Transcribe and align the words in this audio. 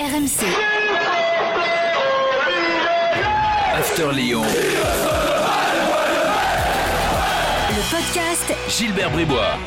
RMC. 0.00 0.46
After 3.74 4.12
Lyon. 4.14 4.40
Le 7.68 7.82
podcast 7.90 8.54
Gilbert 8.66 9.10
Bribois. 9.10 9.58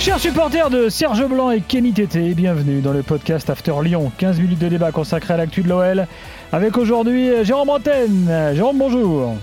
Chers 0.00 0.18
supporters 0.18 0.68
de 0.70 0.88
Serge 0.88 1.24
Blanc 1.28 1.52
et 1.52 1.60
Kenny 1.60 1.92
Tété, 1.92 2.34
bienvenue 2.34 2.80
dans 2.80 2.92
le 2.92 3.04
podcast 3.04 3.48
After 3.50 3.74
Lyon. 3.84 4.10
15 4.18 4.40
minutes 4.40 4.58
de 4.58 4.68
débat 4.68 4.90
consacré 4.90 5.34
à 5.34 5.36
l'actu 5.36 5.62
de 5.62 5.68
l'OL. 5.68 6.08
Avec 6.50 6.76
aujourd'hui 6.76 7.30
euh, 7.30 7.44
Jérôme 7.44 7.68
Bretagne. 7.68 8.28
Jérôme, 8.52 8.78
bonjour. 8.78 9.36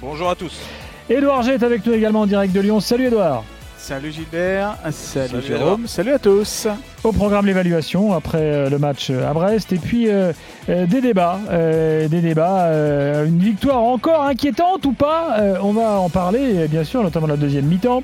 Bonjour 0.00 0.30
à 0.30 0.34
tous. 0.34 0.58
Edouard 1.08 1.42
G 1.42 1.52
est 1.52 1.62
avec 1.62 1.86
nous 1.86 1.92
également 1.92 2.22
en 2.22 2.26
direct 2.26 2.52
de 2.52 2.60
Lyon. 2.60 2.80
Salut 2.80 3.06
Edouard. 3.06 3.44
Salut 3.76 4.10
Gilbert, 4.10 4.76
salut, 4.90 5.28
Salut 5.28 5.46
Jérôme, 5.46 5.86
salut 5.86 6.12
à 6.12 6.18
tous. 6.18 6.66
Au 7.08 7.12
programme 7.12 7.46
l'évaluation 7.46 8.12
après 8.12 8.42
euh, 8.42 8.68
le 8.68 8.78
match 8.78 9.08
à 9.08 9.32
Brest 9.32 9.72
et 9.72 9.78
puis 9.78 10.10
euh, 10.10 10.34
euh, 10.68 10.84
des 10.84 11.00
débats, 11.00 11.38
des 11.48 12.20
débats, 12.20 12.68
une 13.24 13.38
victoire 13.38 13.82
encore 13.82 14.24
inquiétante 14.24 14.84
ou 14.84 14.92
pas, 14.92 15.38
on 15.62 15.72
va 15.72 15.98
en 16.00 16.10
parler 16.10 16.68
bien 16.68 16.84
sûr, 16.84 17.02
notamment 17.02 17.26
la 17.26 17.38
deuxième 17.38 17.64
mi-temps. 17.64 18.02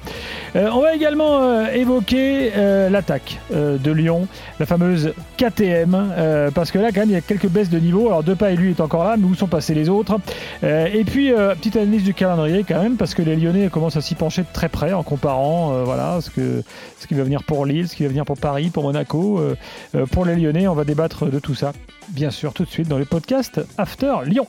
On 0.54 0.80
va 0.80 0.94
également 0.94 1.66
évoquer 1.66 2.50
l'attaque 2.90 3.40
de 3.52 3.90
Lyon, 3.90 4.26
la 4.58 4.64
fameuse 4.64 5.12
KTM, 5.36 6.50
parce 6.54 6.70
que 6.70 6.78
là 6.78 6.88
quand 6.92 7.00
même 7.00 7.10
il 7.10 7.14
y 7.14 7.16
a 7.16 7.20
quelques 7.20 7.48
baisses 7.48 7.68
de 7.68 7.78
niveau. 7.78 8.06
Alors 8.06 8.22
Depay 8.22 8.56
lui 8.56 8.70
est 8.70 8.80
encore 8.80 9.04
là, 9.04 9.16
mais 9.18 9.26
où 9.26 9.34
sont 9.34 9.46
passés 9.46 9.74
les 9.74 9.90
autres? 9.90 10.16
Et 10.62 11.04
puis 11.04 11.32
petite 11.32 11.76
analyse 11.76 12.04
du 12.04 12.14
calendrier 12.14 12.64
quand 12.66 12.82
même, 12.82 12.96
parce 12.96 13.14
que 13.14 13.20
les 13.20 13.36
Lyonnais 13.36 13.68
commencent 13.68 13.98
à 13.98 14.02
s'y 14.02 14.14
pencher 14.14 14.42
de 14.42 14.48
très 14.52 14.70
près 14.70 14.94
en 14.94 15.02
comparant, 15.02 15.84
voilà, 15.84 16.20
ce 16.22 16.30
que 16.30 16.62
ce 16.98 17.06
qui 17.06 17.14
va 17.14 17.24
venir 17.24 17.42
pour 17.42 17.66
Lille, 17.66 17.86
ce 17.88 17.96
qui 17.96 18.04
va 18.04 18.08
venir 18.08 18.24
pour 18.24 18.38
Paris, 18.38 18.70
pour 18.72 18.93
Monaco, 18.94 19.40
euh, 19.40 19.56
euh, 19.96 20.06
pour 20.06 20.24
les 20.24 20.36
Lyonnais. 20.36 20.68
On 20.68 20.74
va 20.74 20.84
débattre 20.84 21.26
de 21.28 21.40
tout 21.40 21.56
ça, 21.56 21.72
bien 22.10 22.30
sûr, 22.30 22.52
tout 22.52 22.64
de 22.64 22.70
suite 22.70 22.86
dans 22.86 22.98
le 22.98 23.04
podcast 23.04 23.60
After 23.76 24.14
Lyon. 24.24 24.46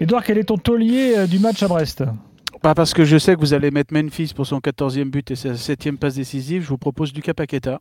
Edouard, 0.00 0.22
quel 0.22 0.38
est 0.38 0.44
ton 0.44 0.58
taulier 0.58 1.14
euh, 1.16 1.26
du 1.26 1.40
match 1.40 1.60
à 1.64 1.68
Brest? 1.68 2.04
Pas 2.62 2.76
parce 2.76 2.94
que 2.94 3.04
je 3.04 3.18
sais 3.18 3.34
que 3.34 3.40
vous 3.40 3.54
allez 3.54 3.72
mettre 3.72 3.92
Memphis 3.92 4.32
pour 4.36 4.46
son 4.46 4.60
14e 4.60 5.10
but 5.10 5.32
et 5.32 5.34
sa 5.34 5.54
7e 5.54 5.96
passe 5.96 6.14
décisive, 6.14 6.62
je 6.62 6.68
vous 6.68 6.78
propose 6.78 7.12
Lucas 7.12 7.34
Paqueta. 7.34 7.80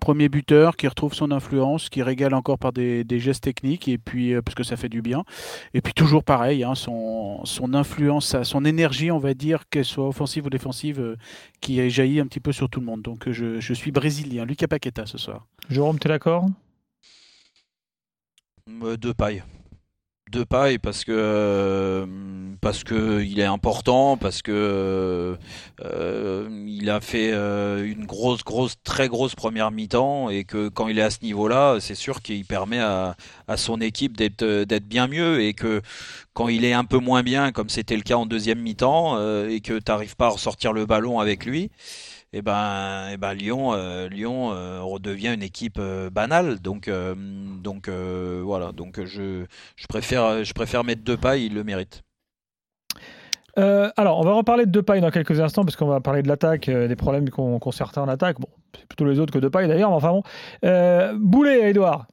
Premier 0.00 0.30
buteur 0.30 0.78
qui 0.78 0.88
retrouve 0.88 1.12
son 1.12 1.30
influence, 1.32 1.90
qui 1.90 2.02
régale 2.02 2.32
encore 2.32 2.58
par 2.58 2.72
des, 2.72 3.04
des 3.04 3.20
gestes 3.20 3.44
techniques, 3.44 3.88
et 3.88 3.98
puis 3.98 4.32
euh, 4.32 4.40
parce 4.40 4.54
que 4.54 4.62
ça 4.62 4.78
fait 4.78 4.88
du 4.88 5.02
bien. 5.02 5.24
Et 5.74 5.82
puis 5.82 5.92
toujours 5.92 6.24
pareil, 6.24 6.64
hein, 6.64 6.74
son, 6.74 7.44
son 7.44 7.74
influence, 7.74 8.42
son 8.42 8.64
énergie, 8.64 9.10
on 9.10 9.18
va 9.18 9.34
dire, 9.34 9.68
qu'elle 9.68 9.84
soit 9.84 10.08
offensive 10.08 10.46
ou 10.46 10.50
défensive, 10.50 10.98
euh, 10.98 11.16
qui 11.60 11.78
a 11.82 11.88
jailli 11.90 12.18
un 12.18 12.26
petit 12.26 12.40
peu 12.40 12.52
sur 12.52 12.70
tout 12.70 12.80
le 12.80 12.86
monde. 12.86 13.02
Donc 13.02 13.28
euh, 13.28 13.32
je, 13.32 13.60
je 13.60 13.74
suis 13.74 13.92
brésilien, 13.92 14.46
Lucas 14.46 14.66
Paqueta 14.66 15.04
ce 15.04 15.18
soir. 15.18 15.46
Jérôme, 15.68 15.98
t'es 15.98 16.08
d'accord? 16.08 16.46
Euh, 18.82 18.96
Deux 18.96 19.12
pailles. 19.12 19.42
Deux 20.32 20.44
pailles 20.44 20.78
parce 20.78 21.04
que 21.04 21.12
euh, 21.12 22.04
parce 22.60 22.82
que 22.82 23.22
il 23.22 23.38
est 23.38 23.44
important, 23.44 24.16
parce 24.16 24.42
que 24.42 25.38
euh, 25.84 26.64
il 26.66 26.90
a 26.90 27.00
fait 27.00 27.30
euh, 27.32 27.84
une 27.84 28.06
grosse, 28.06 28.42
grosse, 28.42 28.74
très 28.82 29.06
grosse 29.06 29.36
première 29.36 29.70
mi-temps 29.70 30.28
et 30.28 30.42
que 30.42 30.68
quand 30.68 30.88
il 30.88 30.98
est 30.98 31.02
à 31.02 31.10
ce 31.10 31.18
niveau-là, 31.22 31.76
c'est 31.78 31.94
sûr 31.94 32.22
qu'il 32.22 32.44
permet 32.44 32.80
à, 32.80 33.14
à 33.46 33.56
son 33.56 33.80
équipe 33.80 34.16
d'être 34.16 34.44
d'être 34.64 34.88
bien 34.88 35.06
mieux 35.06 35.40
et 35.42 35.54
que 35.54 35.80
quand 36.34 36.48
il 36.48 36.64
est 36.64 36.72
un 36.72 36.84
peu 36.84 36.98
moins 36.98 37.22
bien, 37.22 37.52
comme 37.52 37.68
c'était 37.68 37.96
le 37.96 38.02
cas 38.02 38.16
en 38.16 38.26
deuxième 38.26 38.58
mi-temps, 38.58 39.16
et 39.48 39.60
que 39.60 39.78
tu 39.78 39.84
n'arrives 39.92 40.16
pas 40.16 40.26
à 40.26 40.30
ressortir 40.30 40.72
le 40.72 40.86
ballon 40.86 41.20
avec 41.20 41.46
lui. 41.46 41.70
Et 42.32 42.42
ben, 42.42 43.08
eh 43.12 43.16
ben 43.16 43.34
Lyon, 43.34 43.72
euh, 43.72 44.08
Lyon 44.08 44.52
euh, 44.52 44.82
redevient 44.82 45.32
une 45.34 45.42
équipe 45.42 45.78
euh, 45.78 46.10
banale. 46.10 46.60
Donc, 46.60 46.90
donc 47.62 47.88
voilà. 47.88 48.72
Donc 48.72 49.02
je, 49.04 49.44
je 49.76 49.86
préfère, 49.86 50.44
je 50.44 50.52
préfère 50.52 50.84
mettre 50.84 51.02
deux 51.02 51.16
pas. 51.16 51.36
Il 51.36 51.54
le 51.54 51.64
mérite. 51.64 52.02
Alors, 53.56 54.18
on 54.18 54.22
va 54.22 54.34
reparler 54.34 54.66
de 54.66 54.70
Depay 54.70 55.00
dans 55.00 55.10
quelques 55.10 55.40
instants, 55.40 55.64
parce 55.64 55.76
qu'on 55.76 55.86
va 55.86 56.00
parler 56.00 56.22
de 56.22 56.28
l'attaque, 56.28 56.68
des 56.68 56.96
problèmes 56.96 57.30
qu'ont 57.30 57.58
qu'ont 57.58 57.70
certains 57.70 58.02
en 58.02 58.08
attaque. 58.08 58.38
Bon, 58.38 58.48
c'est 58.78 58.86
plutôt 58.86 59.06
les 59.06 59.18
autres 59.18 59.32
que 59.32 59.38
Depay 59.38 59.66
d'ailleurs, 59.66 59.88
mais 59.88 59.96
enfin 59.96 60.10
bon. 60.10 61.18
Boulet, 61.18 61.70
Edouard. 61.70 62.06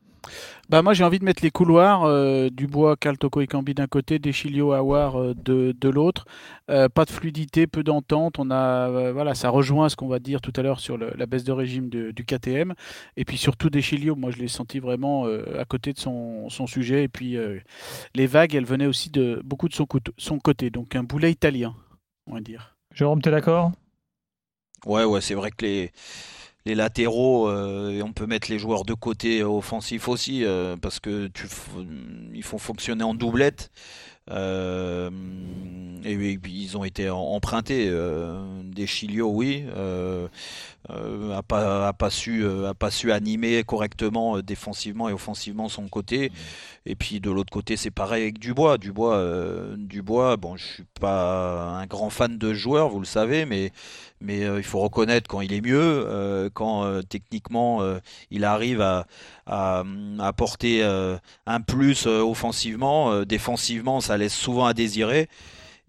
Bah 0.73 0.81
moi 0.81 0.95
j'ai 0.95 1.03
envie 1.03 1.19
de 1.19 1.23
mettre 1.23 1.43
les 1.43 1.51
couloirs, 1.51 2.01
euh, 2.05 2.49
Dubois, 2.49 2.95
Caltoco 2.97 3.41
et 3.41 3.45
Cambi 3.45 3.75
d'un 3.75 3.85
côté, 3.85 4.17
Deschilio, 4.17 4.71
Awar 4.71 5.17
euh, 5.21 5.35
de, 5.35 5.71
de 5.79 5.87
l'autre. 5.87 6.25
Euh, 6.71 6.89
pas 6.89 7.05
de 7.05 7.11
fluidité, 7.11 7.67
peu 7.67 7.83
d'entente. 7.83 8.39
On 8.39 8.49
a 8.49 8.89
euh, 8.89 9.13
voilà, 9.13 9.35
ça 9.35 9.51
rejoint 9.51 9.87
ce 9.87 9.95
qu'on 9.95 10.07
va 10.07 10.17
dire 10.17 10.41
tout 10.41 10.51
à 10.55 10.63
l'heure 10.63 10.79
sur 10.79 10.97
le- 10.97 11.11
la 11.15 11.27
baisse 11.27 11.43
de 11.43 11.51
régime 11.51 11.89
de- 11.89 12.09
du 12.09 12.25
KTM. 12.25 12.73
Et 13.17 13.23
puis 13.23 13.37
surtout 13.37 13.69
Deschilio, 13.69 14.15
moi 14.15 14.31
je 14.31 14.37
l'ai 14.39 14.47
senti 14.47 14.79
vraiment 14.79 15.27
euh, 15.27 15.61
à 15.61 15.65
côté 15.65 15.93
de 15.93 15.99
son, 15.99 16.49
son 16.49 16.65
sujet. 16.65 17.03
Et 17.03 17.07
puis 17.07 17.37
euh, 17.37 17.59
les 18.15 18.25
vagues, 18.25 18.55
elles 18.55 18.65
venaient 18.65 18.87
aussi 18.87 19.11
de 19.11 19.43
beaucoup 19.45 19.69
de 19.69 19.75
son 19.75 20.39
côté. 20.39 20.71
Donc 20.71 20.95
un 20.95 21.03
boulet 21.03 21.29
italien, 21.29 21.75
on 22.25 22.33
va 22.33 22.41
dire. 22.41 22.75
Jérôme, 22.95 23.21
t'es 23.21 23.29
d'accord? 23.29 23.73
Ouais, 24.87 25.03
ouais, 25.05 25.21
c'est 25.21 25.35
vrai 25.35 25.51
que 25.51 25.63
les, 25.63 25.91
les 26.65 26.75
latéraux, 26.75 27.49
euh, 27.49 27.91
et 27.91 28.01
on 28.01 28.13
peut 28.13 28.25
mettre 28.25 28.49
les 28.49 28.57
joueurs 28.57 28.85
de 28.85 28.93
côté 28.93 29.43
offensifs 29.43 30.07
aussi, 30.07 30.45
euh, 30.45 30.77
parce 30.77 30.99
que 30.99 31.27
tu, 31.27 31.47
ils 32.33 32.43
font 32.43 32.57
fonctionner 32.57 33.03
en 33.03 33.13
doublette. 33.13 33.71
Euh, 34.31 35.09
et, 36.05 36.37
puis 36.37 36.63
ils 36.63 36.77
ont 36.77 36.85
été 36.85 37.09
em- 37.09 37.15
empruntés. 37.15 37.91
Des 38.63 38.87
Chilio, 38.87 39.29
oui, 39.29 39.65
a 40.89 41.43
pas, 41.43 41.87
a 41.89 41.93
pas 41.93 42.09
su, 42.09 42.45
a 42.45 42.73
pas 42.73 42.89
su 42.89 43.11
animer 43.11 43.63
correctement 43.65 44.39
défensivement 44.39 45.09
et 45.09 45.13
offensivement 45.13 45.67
son 45.67 45.89
côté. 45.89 46.31
Et 46.85 46.95
puis 46.95 47.19
de 47.19 47.29
l'autre 47.29 47.51
côté, 47.51 47.75
c'est 47.75 47.91
pareil 47.91 48.23
avec 48.23 48.39
Dubois. 48.39 48.77
Dubois, 48.77 49.21
Dubois, 49.77 50.37
bon, 50.37 50.55
je 50.55 50.65
suis 50.65 50.85
pas 51.01 51.81
un 51.81 51.85
grand 51.85 52.09
fan 52.09 52.37
de 52.37 52.53
joueur, 52.53 52.89
vous 52.89 52.99
le 52.99 53.05
savez, 53.05 53.45
mais 53.45 53.73
mais 54.23 54.43
euh, 54.43 54.57
il 54.57 54.63
faut 54.63 54.79
reconnaître 54.79 55.27
quand 55.27 55.41
il 55.41 55.53
est 55.53 55.61
mieux, 55.61 55.79
euh, 55.79 56.49
quand 56.51 56.85
euh, 56.85 57.01
techniquement 57.01 57.81
il 58.31 58.45
arrive 58.45 58.81
à, 58.81 59.05
à, 59.45 59.83
apporter 60.19 60.83
un 61.45 61.61
plus 61.61 62.07
offensivement, 62.07 63.23
défensivement 63.23 63.99
ça 63.99 64.17
laisse 64.17 64.35
souvent 64.35 64.65
à 64.65 64.73
désirer. 64.73 65.27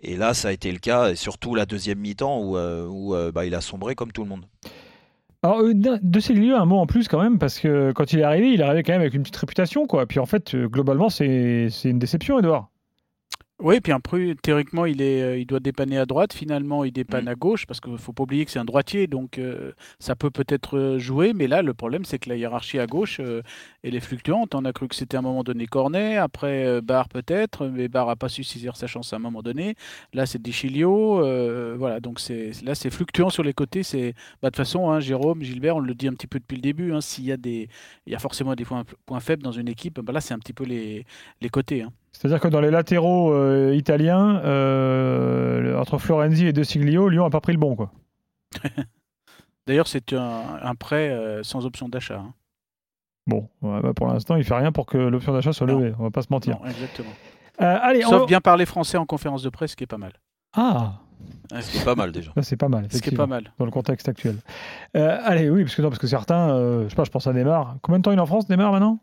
Et 0.03 0.17
là, 0.17 0.35
ça 0.35 0.49
a 0.49 0.53
été 0.53 0.71
le 0.71 0.79
cas, 0.79 1.11
et 1.11 1.17
surtout 1.17 1.55
la 1.55 1.65
deuxième 1.65 1.99
mi-temps 1.99 2.41
où, 2.41 3.15
bah, 3.33 3.47
il 3.47 3.55
a 3.55 3.61
sombré 3.61 3.95
comme 3.95 4.13
tout 4.13 4.23
le 4.23 4.29
monde. 4.29 4.45
Alors, 5.43 5.63
de 5.63 6.21
ces 6.21 6.33
lieux, 6.35 6.57
un 6.57 6.65
mot 6.65 6.79
en 6.79 6.87
plus 6.87 7.07
quand 7.07 7.23
même, 7.23 7.39
parce 7.39 7.61
que 7.61 7.93
quand 7.93 8.13
il 8.13 8.19
est 8.19 8.25
arrivé, 8.25 8.53
il 8.53 8.61
est 8.61 8.65
arrivé 8.65 8.83
quand 8.83 8.93
même 8.93 9.03
avec 9.03 9.15
une 9.15 9.23
petite 9.23 9.37
réputation, 9.37 9.87
quoi. 9.87 10.07
Puis 10.07 10.19
en 10.19 10.27
fait, 10.27 10.57
globalement, 10.57 11.09
c'est 11.09 11.71
une 11.85 11.99
déception, 11.99 12.39
Edouard. 12.39 12.71
Oui, 13.61 13.81
puis 13.81 13.93
après, 13.93 14.35
théoriquement, 14.43 14.85
il, 14.85 15.01
est, 15.01 15.23
euh, 15.23 15.39
il 15.39 15.47
doit 15.47 15.61
dépanner 15.61 15.97
à 15.97 16.07
droite. 16.07 16.33
Finalement, 16.33 16.83
il 16.83 16.91
dépanne 16.91 17.27
Mm. 17.27 17.29
à 17.29 17.35
gauche 17.37 17.67
parce 17.67 17.81
qu'il 17.81 17.93
ne 17.93 17.97
faut 17.97 18.13
pas 18.13 18.25
oublier 18.25 18.45
que 18.45 18.51
c'est 18.51 18.59
un 18.59 18.65
droitier, 18.65 19.07
donc 19.07 19.39
euh, 19.39 19.71
ça 20.01 20.17
peut 20.17 20.31
peut-être 20.33 20.77
euh, 20.77 20.99
jouer. 20.99 21.33
Mais 21.35 21.47
là, 21.47 21.63
le 21.63 21.73
problème, 21.73 22.05
c'est 22.05 22.19
que 22.19 22.29
la 22.29 22.35
hiérarchie 22.37 22.81
à 22.81 22.87
gauche, 22.89 23.21
euh, 23.21 23.43
elle 23.85 23.95
est 23.95 24.01
fluctuante. 24.01 24.57
On 24.57 24.65
a 24.65 24.73
cru 24.73 24.89
que 24.89 24.97
c'était 24.97 25.17
à 25.17 25.21
un 25.21 25.23
moment 25.23 25.45
donné 25.45 25.67
Cornet, 25.69 26.17
après 26.17 26.67
euh, 26.67 26.81
Barre 26.81 27.09
peut-être, 27.09 27.69
mais 27.69 27.87
Barre 27.87 28.09
n'a 28.09 28.17
pas 28.17 28.29
su 28.29 28.43
saisir 28.43 28.77
sa 28.77 28.89
chance 28.89 29.13
à 29.13 29.17
un 29.17 29.21
moment 29.21 29.41
donné. 29.41 29.77
Là, 30.13 30.27
c'est 30.27 30.43
Deschilio. 30.43 31.21
voilà, 31.79 32.01
donc 32.01 32.19
c'est 32.19 32.51
là, 32.65 32.75
c'est 32.75 32.91
fluctuant 32.91 33.31
sur 33.31 33.45
les 33.45 33.53
côtés. 33.55 33.85
C'est 33.85 34.15
bah, 34.43 34.49
de 34.51 34.57
toute 34.57 34.57
façon, 34.57 34.91
hein, 34.91 34.99
Jérôme, 34.99 35.43
Gilbert, 35.43 35.77
on 35.77 35.81
le 35.81 35.95
dit 35.95 36.09
un 36.09 36.15
petit 36.15 36.27
peu 36.27 36.41
depuis 36.41 36.57
le 36.57 36.63
début. 36.63 36.93
hein, 36.93 37.01
S'il 37.01 37.25
y 37.25 37.33
a 37.33 37.37
des, 37.37 37.69
il 38.07 38.13
y 38.13 38.17
a 38.17 38.19
forcément 38.19 38.57
des 38.57 38.65
points, 38.65 38.83
points 39.07 39.21
faibles 39.21 39.45
dans 39.45 39.53
une 39.53 39.69
équipe. 39.69 40.01
bah, 40.01 40.13
là, 40.13 40.21
c'est 40.21 40.35
un 40.35 40.41
petit 40.41 40.53
peu 40.53 40.65
les, 40.65 41.07
les 41.41 41.49
côtés. 41.49 41.83
hein. 41.83 41.93
C'est-à-dire 42.17 42.41
que 42.41 42.49
dans 42.49 42.61
les 42.61 42.71
latéraux 42.71 43.33
euh, 43.33 43.75
italiens, 43.75 44.41
euh, 44.45 45.79
entre 45.79 45.99
Florenzi 45.99 46.47
et 46.47 46.53
De 46.53 46.63
Siglio, 46.63 47.09
Lyon 47.09 47.25
n'a 47.25 47.31
pas 47.31 47.41
pris 47.41 47.53
le 47.53 47.59
bon, 47.59 47.75
quoi. 47.77 47.91
D'ailleurs, 49.67 49.89
c'est 49.89 50.13
un, 50.13 50.43
un 50.63 50.75
prêt 50.75 51.11
euh, 51.11 51.43
sans 51.43 51.67
option 51.67 51.89
d'achat. 51.89 52.19
hein. 52.19 52.33
Bon, 53.27 53.49
ouais, 53.63 53.81
bah, 53.83 53.93
pour 53.95 54.07
l'instant, 54.07 54.37
il 54.37 54.45
fait 54.45 54.55
rien 54.55 54.71
pour 54.73 54.87
que 54.87 54.99
l'option 54.99 55.33
d'achat 55.33 55.53
soit 55.53 55.67
Non. 55.67 55.79
levée. 55.79 55.95
On 55.99 56.03
va 56.05 56.11
pas 56.11 56.23
se 56.23 56.29
mentir. 56.31 56.59
Non, 56.61 56.67
exactement. 56.69 57.11
Euh, 57.63 57.79
allez, 57.83 58.05
on 58.05 58.11
Sauf 58.11 58.27
bien 58.27 58.41
parler 58.41 58.67
français 58.67 58.99
en 58.99 59.07
conférence 59.07 59.43
de 59.43 59.49
presse, 59.49 59.71
ce 59.73 59.77
qui 59.77 59.85
est 59.85 59.89
pas 59.89 59.97
mal. 59.99 60.13
Ah, 60.55 60.95
C'est 61.61 61.85
pas 61.85 61.95
mal 61.95 62.13
déjà. 62.13 62.31
c'est 62.43 62.57
pas 62.57 62.69
mal. 62.69 62.87
Ce 62.91 63.01
qui 63.01 63.11
est 63.11 63.17
pas 63.17 63.27
mal. 63.27 63.53
dans 63.59 63.65
le 63.65 63.71
contexte 63.71 64.09
actuel. 64.09 64.37
Euh, 64.97 65.19
allez, 65.25 65.49
oui, 65.49 65.63
parce 65.65 65.75
que, 65.75 65.83
non, 65.83 65.89
parce 65.89 65.99
que 66.01 66.07
certains, 66.07 66.51
euh, 66.51 66.85
je 66.85 66.89
sais 66.91 66.97
pas, 66.97 67.05
je 67.05 67.11
pense 67.11 67.27
à 67.27 67.33
Neymar. 67.33 67.77
Combien 67.83 67.99
de 67.99 68.03
temps 68.05 68.13
il 68.13 68.19
est 68.19 68.21
en 68.21 68.27
France, 68.27 68.49
Neymar, 68.51 68.71
maintenant? 68.73 68.99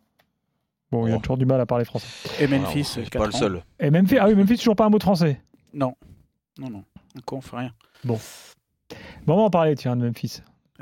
Bon, 0.92 1.08
il 1.08 1.14
a 1.14 1.16
Oh. 1.16 1.20
toujours 1.20 1.38
du 1.38 1.46
mal 1.46 1.62
à 1.62 1.66
parler 1.66 1.86
français. 1.86 2.08
Et 2.40 2.48
Memphis, 2.48 2.84
c'est 2.84 3.10
4 3.10 3.18
pas 3.20 3.26
le 3.28 3.32
seul. 3.32 3.64
Et 3.80 3.90
Memphis, 3.92 4.18
ah 4.20 4.28
oui, 4.28 4.36
Memphis, 4.36 4.58
toujours 4.58 4.76
pas 4.76 4.86
un 4.86 4.90
mot 4.90 4.98
de 4.98 5.04
français. 5.04 5.40
Non, 5.74 5.96
non, 6.60 6.70
non. 6.70 6.84
Encore, 7.18 7.38
on 7.38 7.42
fait 7.42 7.56
rien. 7.58 7.72
Bon, 8.04 8.20
on 9.28 9.36
va 9.36 9.44
en 9.44 9.50
parler, 9.50 9.76
tiens, 9.76 9.96
de 9.96 10.06
Memphis. 10.06 10.42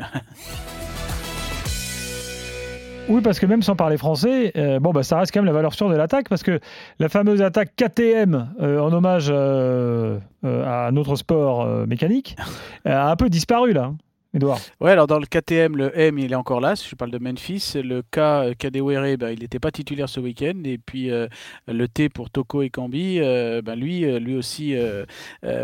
Oui, 3.12 3.22
parce 3.22 3.40
que 3.40 3.48
même 3.48 3.64
sans 3.64 3.76
parler 3.76 3.98
français, 3.98 4.52
euh, 4.56 4.80
bon, 4.80 4.92
bah, 4.92 5.02
ça 5.02 5.18
reste 5.18 5.34
quand 5.34 5.40
même 5.40 5.48
la 5.48 5.52
valeur 5.52 5.74
sûre 5.74 5.90
de 5.90 5.96
l'attaque, 5.96 6.30
parce 6.30 6.44
que 6.44 6.60
la 7.00 7.10
fameuse 7.10 7.42
attaque 7.42 7.76
KTM, 7.76 8.54
euh, 8.62 8.80
en 8.80 8.94
hommage 8.94 9.30
euh, 9.32 10.20
euh, 10.46 10.88
à 10.88 10.92
notre 10.92 11.16
sport 11.16 11.62
euh, 11.62 11.88
mécanique, 11.88 12.36
a 12.86 13.10
un 13.10 13.16
peu 13.16 13.28
disparu 13.30 13.74
là. 13.74 13.94
Edouard 14.34 14.60
Ouais, 14.80 14.92
alors 14.92 15.08
dans 15.08 15.18
le 15.18 15.26
KTM, 15.26 15.76
le 15.76 15.98
M, 15.98 16.20
il 16.20 16.32
est 16.32 16.36
encore 16.36 16.62
là. 16.62 16.76
Je 16.76 16.96
parle 16.96 17.10
de 17.10 17.18
Memphis, 17.18 17.74
le 17.76 18.04
K, 18.04 18.18
euh, 18.18 18.54
Kadewere, 18.54 19.18
ben, 19.18 19.32
il 19.32 19.40
n'était 19.40 19.60
pas 19.60 19.72
titulaire 19.72 20.08
ce 20.08 20.20
week-end. 20.20 20.62
Et 20.66 20.78
puis 20.78 21.10
euh, 21.10 21.28
le 21.68 21.88
T 21.88 22.10
pour 22.10 22.30
Toko 22.30 22.62
et 22.62 22.70
Kambi, 22.70 23.20
euh, 23.20 23.64
ben, 23.64 23.76
lui, 23.76 24.02
lui 24.20 24.36
aussi 24.36 24.76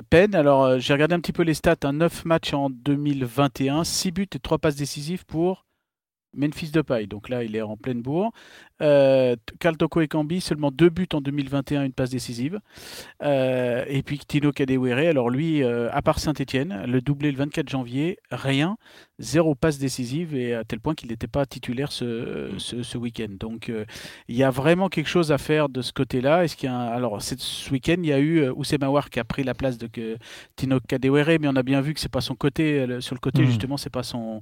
peine. 0.10 0.34
Alors 0.34 0.80
j'ai 0.80 0.94
regardé 0.94 1.14
un 1.14 1.20
petit 1.20 1.34
peu 1.34 1.44
les 1.44 1.54
stats. 1.54 1.76
Un 1.84 1.94
9 1.94 2.26
matchs 2.26 2.54
en 2.54 2.70
2021, 2.72 3.84
6 3.84 4.12
buts 4.12 4.28
et 4.34 4.40
3 4.40 4.58
passes 4.58 4.76
décisives 4.76 5.26
pour 5.26 5.65
Memphis 6.36 6.72
de 6.72 6.82
paille, 6.82 7.08
donc 7.08 7.30
là 7.30 7.44
il 7.44 7.56
est 7.56 7.62
en 7.62 7.78
pleine 7.78 8.02
bourre. 8.02 8.32
Euh, 8.82 9.36
Toko 9.78 10.02
et 10.02 10.08
Cambi, 10.08 10.42
seulement 10.42 10.72
deux 10.72 10.90
buts 10.90 11.08
en 11.14 11.22
2021, 11.22 11.84
une 11.84 11.94
passe 11.94 12.10
décisive. 12.10 12.60
Euh, 13.24 13.86
et 13.88 14.04
puis 14.04 14.20
Tino 14.20 14.52
Kadewere, 14.52 15.10
alors 15.10 15.30
lui, 15.30 15.64
euh, 15.64 15.90
à 15.92 16.02
part 16.02 16.20
Saint-Etienne, 16.20 16.84
le 16.88 17.02
doublé 17.02 17.32
le 17.32 17.38
24 17.38 17.70
janvier, 17.70 18.18
rien, 18.32 18.78
zéro 19.20 19.56
passe 19.56 19.78
décisive, 19.78 20.36
et 20.36 20.54
à 20.54 20.64
tel 20.64 20.80
point 20.80 20.94
qu'il 20.94 21.10
n'était 21.10 21.28
pas 21.28 21.46
titulaire 21.46 21.92
ce, 21.92 22.52
ce, 22.58 22.98
week-end. 22.98 23.30
Donc 23.40 23.70
euh, 23.70 23.86
il 24.28 24.36
y 24.36 24.44
a 24.44 24.50
vraiment 24.50 24.90
quelque 24.90 25.10
chose 25.10 25.32
à 25.32 25.38
faire 25.38 25.70
de 25.70 25.82
ce 25.82 25.94
côté-là. 25.94 26.44
Est-ce 26.44 26.56
qu'il 26.56 26.70
y 26.70 26.72
a 26.72 26.80
Alors 26.80 27.22
ce 27.22 27.72
week-end, 27.72 27.98
il 27.98 28.08
y 28.08 28.14
a 28.14 28.20
eu 28.20 28.50
Oussema 28.50 28.86
qui 29.12 29.20
a 29.20 29.24
pris 29.24 29.44
la 29.44 29.54
place 29.54 29.78
de 29.78 29.90
Tino 30.56 30.80
Kadewere, 30.80 31.38
mais 31.40 31.48
on 31.48 31.56
a 31.56 31.64
bien 31.64 31.82
vu 31.82 31.94
que 31.94 32.00
c'est 32.00 32.12
pas 32.12 32.22
son 32.22 32.36
côté, 32.36 32.86
sur 33.00 33.16
le 33.16 33.20
côté 33.20 33.42
mmh. 33.42 33.46
justement, 33.46 33.78
c'est 33.78 33.90
pas 33.90 34.04
son 34.04 34.42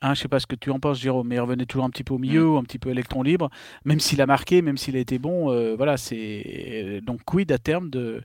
Hein, 0.00 0.14
je 0.14 0.20
sais 0.20 0.28
pas 0.28 0.38
ce 0.38 0.46
que 0.46 0.54
tu 0.54 0.70
en 0.70 0.78
penses, 0.78 1.00
Jérôme, 1.00 1.28
mais 1.28 1.36
il 1.36 1.40
revenait 1.40 1.66
toujours 1.66 1.84
un 1.84 1.90
petit 1.90 2.04
peu 2.04 2.14
au 2.14 2.18
milieu, 2.18 2.44
mm. 2.44 2.56
un 2.56 2.62
petit 2.62 2.78
peu 2.78 2.90
électron 2.90 3.22
libre, 3.22 3.50
même 3.84 4.00
s'il 4.00 4.20
a 4.20 4.26
marqué, 4.26 4.62
même 4.62 4.76
s'il 4.76 4.96
a 4.96 5.00
été 5.00 5.18
bon. 5.18 5.50
Euh, 5.50 5.74
voilà, 5.76 5.96
c'est 5.96 7.00
donc 7.04 7.24
quid 7.24 7.50
à 7.50 7.58
terme 7.58 7.90
de, 7.90 8.22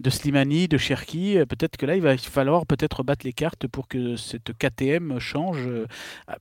de 0.00 0.10
Slimani, 0.10 0.68
de 0.68 0.76
Cherki. 0.76 1.38
Peut-être 1.48 1.76
que 1.76 1.86
là, 1.86 1.96
il 1.96 2.02
va 2.02 2.16
falloir 2.18 2.66
peut-être 2.66 3.02
battre 3.02 3.24
les 3.24 3.32
cartes 3.32 3.66
pour 3.66 3.88
que 3.88 4.16
cette 4.16 4.52
KTM 4.52 5.18
change, 5.18 5.66
euh, 5.66 5.86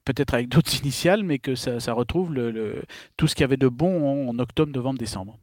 peut-être 0.06 0.34
avec 0.34 0.50
d'autres 0.50 0.76
initiales, 0.82 1.24
mais 1.24 1.40
que 1.40 1.56
ça, 1.56 1.94
retrouve 1.94 2.34
le, 2.34 2.82
tout 3.18 3.28
ce 3.28 3.36
qu'il 3.36 3.44
y 3.44 3.46
avait 3.46 3.58
de 3.58 3.68
bon 3.68 4.30
en, 4.30 4.40
octobre, 4.40 4.72
novembre, 4.74 5.00
décembre. 5.00 5.38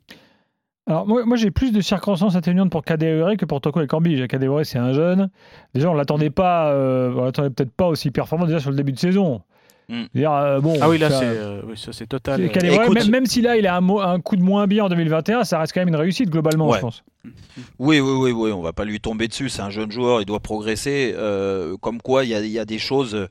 Alors 0.91 1.07
moi, 1.07 1.37
j'ai 1.37 1.53
plus 1.53 1.71
de 1.71 1.81
circonstances 1.81 2.35
atténuantes 2.35 2.71
pour 2.71 2.83
Kadewere 2.83 3.37
que 3.37 3.45
pour 3.45 3.61
Toko 3.61 3.81
et 3.81 3.87
Cambi. 3.87 4.27
Kadewere 4.27 4.67
c'est 4.67 4.79
un 4.79 4.93
jeune. 4.93 5.31
Déjà 5.73 5.89
on 5.89 5.95
l'attendait 5.95 6.31
pas, 6.31 6.73
euh, 6.73 7.13
on 7.17 7.25
l'attendait 7.25 7.51
peut-être 7.51 7.71
pas 7.71 7.87
aussi 7.87 8.11
performant 8.11 8.47
déjà 8.47 8.59
sur 8.59 8.71
le 8.71 8.77
début 8.77 8.91
de 8.91 8.99
saison. 8.99 9.41
Mm. 9.89 10.05
Euh, 10.17 10.61
bon, 10.61 10.77
ah 10.81 10.89
oui 10.89 10.99
là 10.99 11.11
c'est 11.11 11.25
euh, 11.25 11.63
c'est 11.77 12.09
total. 12.09 12.41
même, 13.11 13.27
si 13.27 13.41
là 13.41 13.57
il 13.57 13.67
a 13.67 13.77
un, 13.77 13.89
un, 13.89 14.21
coup 14.21 14.37
de 14.37 14.43
moins 14.43 14.67
bien 14.67 14.85
en 14.85 14.89
2021, 14.89 15.45
ça 15.45 15.61
reste 15.61 15.73
quand 15.73 15.81
même 15.81 15.89
une 15.89 15.97
réussite 15.97 16.29
globalement 16.29 16.73
je 16.73 16.81
pense. 16.81 17.05
Oui, 17.79 18.01
oui, 18.01 18.13
oui, 18.13 18.33
oui, 18.33 18.51
on 18.51 18.63
va 18.63 18.73
pas 18.73 18.85
lui 18.85 18.99
tomber 18.99 19.29
dessus. 19.29 19.49
C'est 19.49 19.63
un 19.63 19.71
jeune 19.71 19.93
joueur, 19.93 20.21
il 20.23 20.25
doit 20.25 20.41
progresser. 20.41 21.15
comme 21.81 22.03
quoi, 22.03 22.25
il 22.25 22.31
y 22.31 22.35
a, 22.35 22.41
y 22.41 22.59
a, 22.59 22.65
des 22.65 22.79
choses 22.79 23.29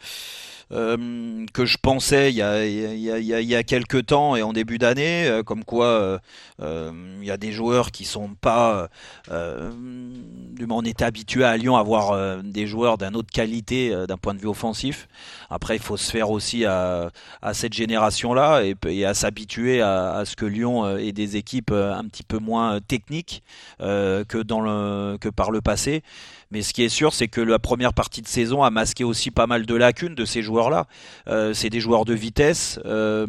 euh, 0.71 1.45
que 1.51 1.65
je 1.65 1.77
pensais 1.81 2.31
il 2.31 2.35
y, 2.35 2.43
a, 2.43 2.63
il, 2.63 3.65
quelques 3.65 4.05
temps 4.05 4.35
et 4.35 4.43
en 4.43 4.53
début 4.53 4.77
d'année, 4.77 5.27
euh, 5.27 5.41
comme 5.41 5.63
quoi 5.63 6.19
euh, 6.61 6.91
il 7.19 7.27
y 7.27 7.31
a 7.31 7.37
des 7.37 7.51
joueurs 7.51 7.89
qui 7.89 8.05
sont 8.05 8.29
pas. 8.39 8.87
on 9.31 10.85
était 10.85 11.03
habitué 11.03 11.43
à 11.43 11.57
Lyon 11.57 11.75
à 11.75 11.79
avoir 11.79 12.43
des 12.43 12.67
joueurs 12.67 12.97
d'une 12.97 13.15
autre 13.15 13.31
qualité 13.31 13.95
d'un 14.07 14.17
point 14.17 14.33
de 14.33 14.39
vue 14.39 14.47
offensif. 14.47 15.07
Après, 15.49 15.75
il 15.75 15.81
faut 15.81 15.97
se 15.97 16.11
faire 16.11 16.29
aussi 16.29 16.65
à, 16.65 17.11
cette 17.53 17.73
génération-là 17.73 18.61
et, 18.63 19.05
à 19.05 19.13
s'habituer 19.13 19.81
à, 19.81 20.23
ce 20.25 20.35
que 20.35 20.45
Lyon 20.45 20.97
ait 20.97 21.11
des 21.11 21.37
équipes 21.37 21.71
un 21.71 22.03
petit 22.05 22.23
peu 22.23 22.37
moins 22.37 22.79
techniques 22.81 23.43
que, 23.79 25.29
par 25.29 25.51
le 25.51 25.61
passé. 25.61 26.03
Mais 26.51 26.63
ce 26.63 26.73
qui 26.73 26.83
est 26.83 26.89
sûr, 26.89 27.13
c'est 27.13 27.27
que 27.27 27.41
la 27.41 27.59
première 27.59 27.93
partie 27.93 28.23
de 28.23 28.27
saison 28.27 28.63
a 28.63 28.71
masqué 28.71 29.03
aussi 29.03 29.29
pas 29.29 29.45
mal 29.45 29.67
de 29.67 29.75
lacunes 29.75 30.15
de 30.15 30.25
ces 30.25 30.41
joueurs-là. 30.59 30.85
Euh, 31.27 31.53
c'est 31.53 31.69
des 31.69 31.79
joueurs 31.79 32.05
de 32.05 32.13
vitesse. 32.13 32.79
Euh, 32.85 33.25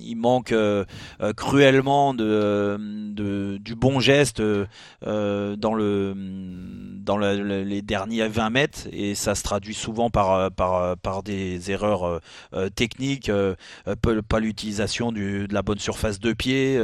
il 0.00 0.16
manque 0.16 0.52
euh, 0.52 0.84
cruellement 1.36 2.14
de, 2.14 3.58
du 3.58 3.74
bon 3.74 4.00
geste 4.00 4.42
dans, 5.02 5.74
le, 5.74 6.14
dans 6.98 7.16
les 7.16 7.82
derniers 7.82 8.28
20 8.28 8.50
mètres 8.50 8.80
et 8.92 9.14
ça 9.14 9.34
se 9.34 9.42
traduit 9.42 9.74
souvent 9.74 10.10
par, 10.10 10.50
par, 10.50 11.22
des 11.22 11.70
erreurs 11.70 12.20
techniques, 12.74 13.30
pas 14.28 14.40
l'utilisation 14.40 15.10
de 15.12 15.46
la 15.50 15.62
bonne 15.62 15.78
surface 15.78 16.18
de 16.18 16.32
pied, 16.32 16.78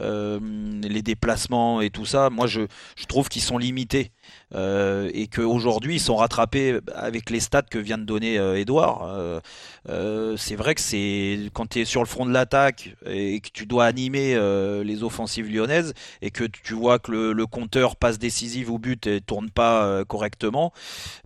les 0.00 1.02
déplacements 1.02 1.80
et 1.80 1.90
tout 1.90 2.06
ça. 2.06 2.30
Moi, 2.30 2.46
je 2.46 2.66
trouve 3.06 3.28
qu'ils 3.28 3.42
sont 3.42 3.58
limités. 3.58 4.12
Euh, 4.54 5.10
et 5.14 5.28
qu'aujourd'hui 5.28 5.96
ils 5.96 6.00
sont 6.00 6.16
rattrapés 6.16 6.78
avec 6.94 7.30
les 7.30 7.40
stats 7.40 7.62
que 7.62 7.78
vient 7.78 7.98
de 7.98 8.04
donner 8.04 8.34
Edouard. 8.34 9.04
Euh, 9.04 9.40
euh, 9.88 10.36
c'est 10.36 10.56
vrai 10.56 10.74
que 10.74 10.80
c'est 10.80 11.50
quand 11.54 11.70
tu 11.70 11.80
es 11.80 11.84
sur 11.84 12.02
le 12.02 12.06
front 12.06 12.26
de 12.26 12.32
l'attaque 12.32 12.94
et 13.06 13.40
que 13.40 13.48
tu 13.52 13.66
dois 13.66 13.86
animer 13.86 14.38
les 14.84 15.02
offensives 15.02 15.50
lyonnaises 15.50 15.94
et 16.20 16.30
que 16.30 16.44
tu 16.44 16.74
vois 16.74 16.98
que 16.98 17.12
le, 17.12 17.46
compteur 17.46 17.96
passe 17.96 18.18
décisive 18.18 18.70
au 18.70 18.78
but 18.78 19.06
et 19.06 19.20
tourne 19.20 19.50
pas 19.50 20.04
correctement, 20.04 20.72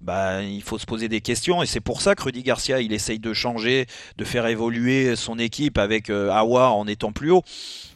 bah, 0.01 0.43
il 0.43 0.63
faut 0.63 0.79
se 0.79 0.87
poser 0.87 1.09
des 1.09 1.21
questions 1.21 1.63
et 1.63 1.67
c'est 1.67 1.81
pour 1.81 2.01
ça 2.01 2.15
que 2.15 2.23
Rudy 2.23 2.43
Garcia 2.43 2.81
il 2.81 2.93
essaye 2.93 3.19
de 3.19 3.33
changer, 3.33 3.87
de 4.17 4.25
faire 4.25 4.47
évoluer 4.47 5.15
son 5.15 5.39
équipe 5.39 5.79
avec 5.79 6.11
Awar 6.11 6.77
en 6.77 6.87
étant 6.87 7.13
plus 7.13 7.31
haut. 7.31 7.43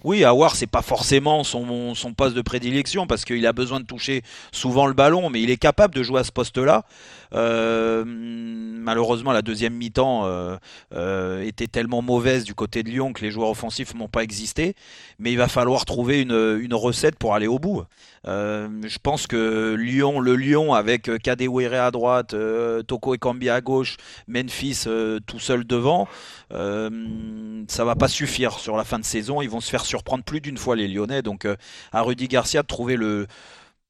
Oui, 0.02 0.24
Awar 0.24 0.56
c'est 0.56 0.66
pas 0.66 0.82
forcément 0.82 1.44
son, 1.44 1.94
poste 2.16 2.34
de 2.34 2.42
prédilection 2.42 3.06
parce 3.06 3.24
qu'il 3.24 3.46
a 3.46 3.52
besoin 3.52 3.80
de 3.80 3.84
toucher 3.84 4.22
souvent 4.50 4.86
le 4.86 4.94
ballon, 4.94 5.28
mais 5.28 5.42
il 5.42 5.50
est 5.50 5.58
capable 5.58 5.94
de 5.94 6.02
jouer 6.02 6.20
à 6.20 6.24
ce 6.24 6.32
poste-là. 6.32 6.84
Euh, 7.34 8.04
malheureusement, 8.06 9.32
la 9.32 9.42
deuxième 9.42 9.74
mi-temps 9.74 10.22
euh, 10.24 10.56
euh, 10.94 11.42
était 11.42 11.66
tellement 11.66 12.02
mauvaise 12.02 12.44
du 12.44 12.54
côté 12.54 12.82
de 12.82 12.88
Lyon 12.88 13.12
que 13.12 13.22
les 13.22 13.30
joueurs 13.30 13.50
offensifs 13.50 13.94
n'ont 13.94 14.08
pas 14.08 14.22
existé. 14.22 14.74
Mais 15.18 15.32
il 15.32 15.36
va 15.36 15.48
falloir 15.48 15.84
trouver 15.84 16.20
une, 16.22 16.74
recette 16.74 17.16
pour 17.16 17.34
aller 17.34 17.46
au 17.46 17.58
bout. 17.58 17.84
je 18.24 18.98
pense 19.02 19.26
que 19.26 19.74
Lyon, 19.74 20.18
le 20.20 20.34
Lyon 20.34 20.72
avec 20.72 21.10
Kadewere 21.22 21.74
à 21.74 21.90
droite, 21.90 22.34
Toko 22.86 23.14
Ekambi 23.14 23.50
à 23.50 23.60
gauche, 23.60 23.96
Memphis 24.28 24.86
tout 25.26 25.38
seul 25.38 25.64
devant, 25.66 26.08
ça 26.50 27.84
va 27.84 27.96
pas 27.96 28.08
suffire 28.08 28.58
sur 28.58 28.76
la 28.76 28.84
fin 28.84 28.98
de 28.98 29.04
saison. 29.04 29.42
Ils 29.42 29.50
vont 29.50 29.60
se 29.60 29.68
faire 29.68 29.84
surprendre 29.90 30.24
plus 30.24 30.40
d'une 30.40 30.56
fois 30.56 30.76
les 30.76 30.88
Lyonnais. 30.88 31.22
Donc 31.22 31.46
à 31.92 32.02
Rudy 32.02 32.28
Garcia 32.28 32.62
de 32.62 32.66
trouver 32.66 32.96
le 32.96 33.26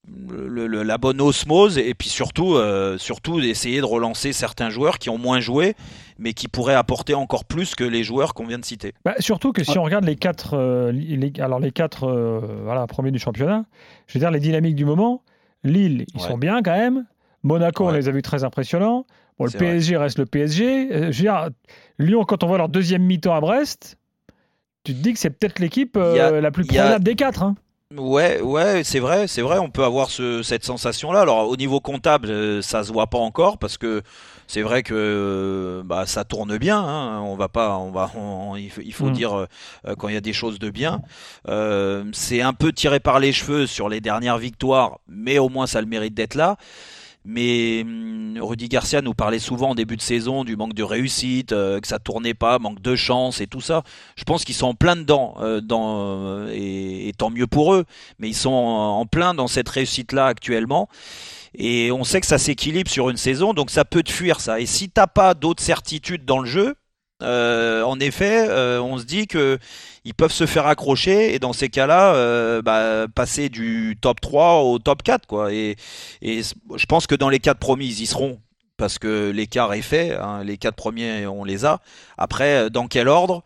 la 0.08 0.98
bonne 0.98 1.20
osmose 1.20 1.78
et 1.78 1.94
puis 1.94 2.08
surtout, 2.08 2.54
euh, 2.54 2.98
surtout 2.98 3.40
d'essayer 3.40 3.80
de 3.80 3.84
relancer 3.84 4.32
certains 4.32 4.70
joueurs 4.70 4.98
qui 4.98 5.10
ont 5.10 5.18
moins 5.18 5.40
joué 5.40 5.74
mais 6.18 6.32
qui 6.32 6.48
pourraient 6.48 6.74
apporter 6.74 7.14
encore 7.14 7.44
plus 7.44 7.74
que 7.74 7.84
les 7.84 8.02
joueurs 8.02 8.34
qu'on 8.34 8.46
vient 8.46 8.58
de 8.58 8.64
citer. 8.64 8.92
Bah, 9.04 9.14
surtout 9.20 9.52
que 9.52 9.64
si 9.64 9.78
on 9.78 9.82
regarde 9.82 10.04
les 10.04 10.16
quatre, 10.16 10.54
euh, 10.54 10.92
alors 11.38 11.60
les 11.60 11.70
quatre 11.70 12.04
euh, 12.04 12.40
voilà, 12.64 12.86
premiers 12.86 13.10
du 13.10 13.18
championnat, 13.18 13.64
je 14.06 14.14
veux 14.14 14.20
dire 14.20 14.30
les 14.30 14.40
dynamiques 14.40 14.76
du 14.76 14.84
moment, 14.84 15.22
Lille, 15.64 16.04
ils 16.14 16.20
sont 16.20 16.38
bien 16.38 16.62
quand 16.62 16.76
même. 16.76 17.06
Monaco, 17.42 17.86
on 17.86 17.90
les 17.90 18.08
a 18.08 18.12
vus 18.12 18.22
très 18.22 18.44
impressionnants. 18.44 19.06
Bon, 19.38 19.46
le 19.46 19.50
PSG 19.50 19.96
reste 19.96 20.18
le 20.18 20.26
PSG. 20.26 20.88
je 20.90 21.04
veux 21.06 21.10
dire, 21.10 21.48
Lyon, 21.98 22.24
quand 22.24 22.44
on 22.44 22.46
voit 22.46 22.58
leur 22.58 22.68
deuxième 22.68 23.02
mi-temps 23.02 23.34
à 23.34 23.40
Brest, 23.40 23.96
tu 24.84 24.94
te 24.94 24.98
dis 25.02 25.12
que 25.12 25.18
c'est 25.18 25.30
peut-être 25.30 25.58
l'équipe 25.58 25.96
la 25.96 26.50
plus 26.50 26.64
probable 26.64 27.04
des 27.04 27.14
quatre. 27.14 27.42
Hein. 27.42 27.56
Ouais, 27.96 28.40
ouais, 28.40 28.84
c'est 28.84 29.00
vrai, 29.00 29.26
c'est 29.26 29.42
vrai, 29.42 29.58
on 29.58 29.68
peut 29.68 29.82
avoir 29.82 30.10
ce, 30.10 30.44
cette 30.44 30.64
sensation-là. 30.64 31.22
Alors 31.22 31.48
au 31.48 31.56
niveau 31.56 31.80
comptable, 31.80 32.30
euh, 32.30 32.62
ça 32.62 32.84
se 32.84 32.92
voit 32.92 33.08
pas 33.08 33.18
encore 33.18 33.58
parce 33.58 33.78
que 33.78 34.02
c'est 34.46 34.62
vrai 34.62 34.84
que 34.84 34.94
euh, 34.94 35.82
bah, 35.84 36.06
ça 36.06 36.22
tourne 36.22 36.56
bien. 36.56 36.78
Hein. 36.78 37.20
On 37.22 37.34
va 37.34 37.48
pas, 37.48 37.76
on 37.78 37.90
va, 37.90 38.12
il 38.56 38.70
faut, 38.92 39.06
mm. 39.06 39.12
dire 39.12 39.34
euh, 39.34 39.46
quand 39.98 40.06
il 40.06 40.14
y 40.14 40.16
a 40.16 40.20
des 40.20 40.32
choses 40.32 40.60
de 40.60 40.70
bien. 40.70 41.02
c'est 42.12 42.42
un 42.42 42.52
peu 42.52 42.72
tiré 42.72 43.00
par 43.00 43.18
les 43.18 43.32
cheveux 43.32 43.66
sur 43.66 43.88
les 43.88 44.00
dernières 44.00 44.38
victoires, 44.38 45.00
mais 45.08 45.40
au 45.40 45.48
moins 45.48 45.66
ça 45.66 45.78
a 45.78 45.80
le 45.80 45.88
mérite 45.88 46.14
d'être 46.14 46.36
là. 46.36 46.58
Mais 47.24 47.82
hum, 47.82 48.38
Rudy 48.40 48.68
Garcia 48.68 49.02
nous 49.02 49.14
parlait 49.14 49.38
souvent 49.38 49.70
en 49.70 49.74
début 49.74 49.96
de 49.96 50.02
saison 50.02 50.44
du 50.44 50.56
manque 50.56 50.74
de 50.74 50.82
réussite, 50.82 51.52
euh, 51.52 51.80
que 51.80 51.86
ça 51.86 51.98
tournait 51.98 52.34
pas, 52.34 52.58
manque 52.58 52.80
de 52.80 52.96
chance 52.96 53.40
et 53.40 53.46
tout 53.46 53.60
ça. 53.60 53.82
Je 54.16 54.24
pense 54.24 54.44
qu'ils 54.44 54.54
sont 54.54 54.68
en 54.68 54.74
plein 54.74 54.96
dedans, 54.96 55.34
euh, 55.40 55.60
euh, 55.70 56.50
et, 56.52 57.12
tant 57.18 57.30
mieux 57.30 57.46
pour 57.46 57.74
eux. 57.74 57.84
Mais 58.18 58.28
ils 58.28 58.34
sont 58.34 58.50
en, 58.50 59.04
plein 59.06 59.34
dans 59.34 59.48
cette 59.48 59.68
réussite-là 59.68 60.26
actuellement. 60.26 60.88
Et 61.54 61.90
on 61.92 62.04
sait 62.04 62.20
que 62.20 62.26
ça 62.26 62.38
s'équilibre 62.38 62.90
sur 62.90 63.10
une 63.10 63.16
saison, 63.16 63.54
donc 63.54 63.70
ça 63.70 63.84
peut 63.84 64.02
te 64.02 64.12
fuir 64.12 64.40
ça. 64.40 64.60
Et 64.60 64.66
si 64.66 64.88
t'as 64.88 65.08
pas 65.08 65.34
d'autres 65.34 65.62
certitudes 65.62 66.24
dans 66.24 66.38
le 66.38 66.46
jeu, 66.46 66.76
euh, 67.22 67.82
en 67.82 67.98
effet, 68.00 68.46
euh, 68.48 68.80
on 68.80 68.98
se 68.98 69.04
dit 69.04 69.26
que 69.26 69.58
ils 70.04 70.14
peuvent 70.14 70.32
se 70.32 70.46
faire 70.46 70.66
accrocher 70.66 71.34
et 71.34 71.38
dans 71.38 71.52
ces 71.52 71.68
cas-là, 71.68 72.14
euh, 72.14 72.62
bah, 72.62 73.06
passer 73.14 73.48
du 73.48 73.98
top 74.00 74.20
3 74.20 74.62
au 74.62 74.78
top 74.78 75.02
4. 75.02 75.26
Quoi. 75.26 75.52
Et, 75.52 75.76
je 76.22 76.86
pense 76.86 77.06
que 77.06 77.14
dans 77.14 77.28
les 77.28 77.38
quatre 77.38 77.58
premiers, 77.58 77.84
ils 77.84 78.02
y 78.02 78.06
seront 78.06 78.40
parce 78.78 78.98
que 78.98 79.30
l'écart 79.30 79.74
est 79.74 79.82
fait. 79.82 80.14
Hein, 80.14 80.42
les 80.42 80.56
quatre 80.56 80.76
premiers, 80.76 81.26
on 81.26 81.44
les 81.44 81.66
a. 81.66 81.80
Après, 82.16 82.70
dans 82.70 82.86
quel 82.86 83.08
ordre 83.08 83.44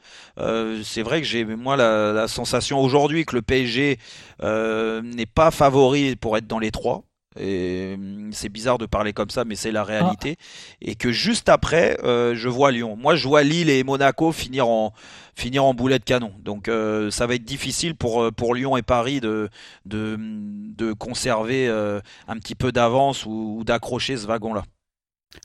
C'est 0.84 1.02
vrai 1.02 1.20
que 1.20 1.26
j'ai 1.26 1.44
moi 1.44 1.76
la, 1.76 2.12
la 2.12 2.28
sensation 2.28 2.80
aujourd'hui 2.80 3.24
que 3.24 3.34
le 3.34 3.42
PSG 3.42 3.98
n'est 4.42 5.26
pas 5.26 5.50
favori 5.50 6.14
pour 6.14 6.36
être 6.36 6.46
dans 6.46 6.60
les 6.60 6.70
trois. 6.70 7.02
Et 7.38 7.94
hum, 7.96 8.30
c'est 8.32 8.48
bizarre 8.48 8.78
de 8.78 8.86
parler 8.86 9.12
comme 9.12 9.30
ça, 9.30 9.44
mais 9.44 9.54
c'est 9.56 9.72
la 9.72 9.84
réalité. 9.84 10.36
Et 10.80 10.94
que 10.94 11.10
juste 11.12 11.48
après, 11.48 11.98
euh, 12.04 12.34
je 12.34 12.48
vois 12.48 12.70
Lyon. 12.72 12.96
Moi, 12.96 13.16
je 13.16 13.26
vois 13.26 13.42
Lille 13.42 13.70
et 13.70 13.82
Monaco 13.84 14.32
finir 14.32 14.68
en 14.68 14.92
finir 15.36 15.64
en 15.64 15.74
boulet 15.74 15.98
de 15.98 16.04
canon. 16.04 16.32
Donc, 16.44 16.68
euh, 16.68 17.10
ça 17.10 17.26
va 17.26 17.34
être 17.34 17.44
difficile 17.44 17.94
pour 17.96 18.22
euh, 18.22 18.30
pour 18.30 18.54
Lyon 18.54 18.76
et 18.76 18.82
Paris 18.82 19.20
de 19.20 19.48
de, 19.86 20.16
de 20.18 20.92
conserver 20.92 21.68
euh, 21.68 22.00
un 22.28 22.36
petit 22.38 22.54
peu 22.54 22.72
d'avance 22.72 23.26
ou, 23.26 23.56
ou 23.58 23.64
d'accrocher 23.64 24.16
ce 24.16 24.26
wagon-là. 24.26 24.62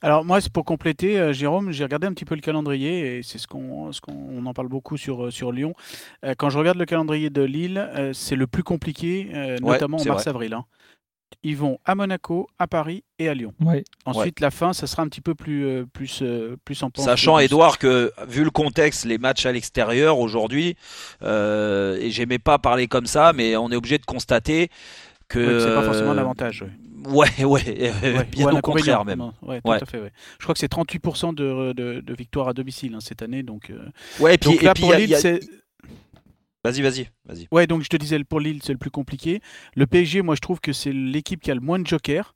Alors 0.03 0.23
moi, 0.23 0.39
c'est 0.39 0.53
pour 0.53 0.65
compléter, 0.65 1.19
euh, 1.19 1.33
Jérôme, 1.33 1.71
j'ai 1.71 1.83
regardé 1.83 2.05
un 2.05 2.13
petit 2.13 2.23
peu 2.25 2.35
le 2.35 2.41
calendrier 2.41 3.17
et 3.17 3.23
c'est 3.23 3.39
ce 3.39 3.47
qu'on, 3.47 3.91
ce 3.91 4.01
qu'on 4.01 4.45
en 4.45 4.53
parle 4.53 4.67
beaucoup 4.67 4.97
sur, 4.97 5.25
euh, 5.25 5.31
sur 5.31 5.51
Lyon. 5.51 5.73
Euh, 6.23 6.35
quand 6.37 6.51
je 6.51 6.59
regarde 6.59 6.77
le 6.77 6.85
calendrier 6.85 7.31
de 7.31 7.41
Lille, 7.41 7.89
c'est 8.13 8.35
le 8.35 8.45
plus 8.45 8.61
compliqué, 8.63 9.29
notamment 9.61 9.97
en 9.97 10.01
mars-avril. 10.05 10.53
hein. 10.53 10.65
Ils 11.43 11.55
vont 11.55 11.79
à 11.85 11.95
Monaco, 11.95 12.47
à 12.59 12.67
Paris 12.67 13.03
et 13.17 13.29
à 13.29 13.33
Lyon. 13.33 13.53
Ouais. 13.61 13.83
Ensuite, 14.05 14.39
la 14.41 14.51
fin, 14.51 14.73
ça 14.73 14.87
sera 14.87 15.03
un 15.03 15.07
petit 15.07 15.21
peu 15.21 15.35
plus, 15.35 15.65
euh, 15.65 15.85
plus, 15.91 16.19
euh, 16.21 16.57
plus 16.65 16.81
en 16.83 16.89
pente. 16.89 17.05
Sachant, 17.05 17.35
plus- 17.37 17.45
Edouard, 17.45 17.77
que 17.77 18.11
vu 18.27 18.43
le 18.43 18.49
contexte, 18.49 19.05
les 19.05 19.17
matchs 19.17 19.45
à 19.45 19.51
l'extérieur 19.51 20.19
aujourd'hui, 20.19 20.75
euh, 21.23 21.97
et 21.99 22.11
j'aimais 22.11 22.39
pas 22.39 22.57
parler 22.59 22.87
comme 22.87 23.05
ça, 23.05 23.33
mais 23.33 23.55
on 23.55 23.69
est 23.71 23.75
obligé 23.75 23.97
de 23.97 24.05
constater 24.05 24.69
que. 25.27 25.39
Ouais, 25.39 25.59
c'est 25.59 25.75
pas 25.75 25.83
forcément 25.83 26.11
euh, 26.11 26.15
un 26.15 26.17
avantage. 26.17 26.63
ouais. 26.63 26.69
Ouais, 27.07 27.27
ouais, 27.45 27.91
Ouais, 28.03 28.25
bien 28.25 28.51
au 28.51 28.59
contraire 28.59 29.05
même. 29.05 29.19
tout 29.41 29.47
Ouais. 29.47 29.61
à 29.65 29.85
fait. 29.85 29.99
ouais. 30.01 30.11
Je 30.39 30.43
crois 30.43 30.53
que 30.53 30.59
c'est 30.59 30.67
38% 30.71 31.33
de, 31.33 31.71
de, 31.73 32.01
de 32.01 32.13
victoires 32.13 32.49
à 32.49 32.53
domicile 32.53 32.93
hein, 32.95 32.99
cette 32.99 33.21
année. 33.21 33.41
Donc, 33.43 33.69
euh, 33.69 33.77
Ouais, 34.19 34.35
et 34.35 34.37
puis, 34.37 34.49
donc 34.51 34.61
et 34.61 34.65
là, 34.65 34.73
puis, 34.73 34.81
pour 34.83 34.91
y 34.91 34.95
a- 34.95 34.99
Lille, 34.99 35.07
il 35.09 35.11
y 35.11 35.15
a- 35.15 35.19
c'est. 35.19 35.39
Vas-y, 36.63 36.81
vas-y, 36.81 37.07
vas-y. 37.25 37.47
Ouais, 37.51 37.67
donc 37.67 37.83
je 37.83 37.87
te 37.89 37.97
disais, 37.97 38.21
pour 38.23 38.39
Lille, 38.39 38.59
c'est 38.63 38.73
le 38.73 38.77
plus 38.79 38.91
compliqué. 38.91 39.41
Le 39.75 39.87
PSG, 39.87 40.21
moi, 40.21 40.35
je 40.35 40.41
trouve 40.41 40.59
que 40.59 40.73
c'est 40.73 40.91
l'équipe 40.91 41.41
qui 41.41 41.51
a 41.51 41.55
le 41.55 41.61
moins 41.61 41.79
de 41.79 41.87
jokers. 41.87 42.35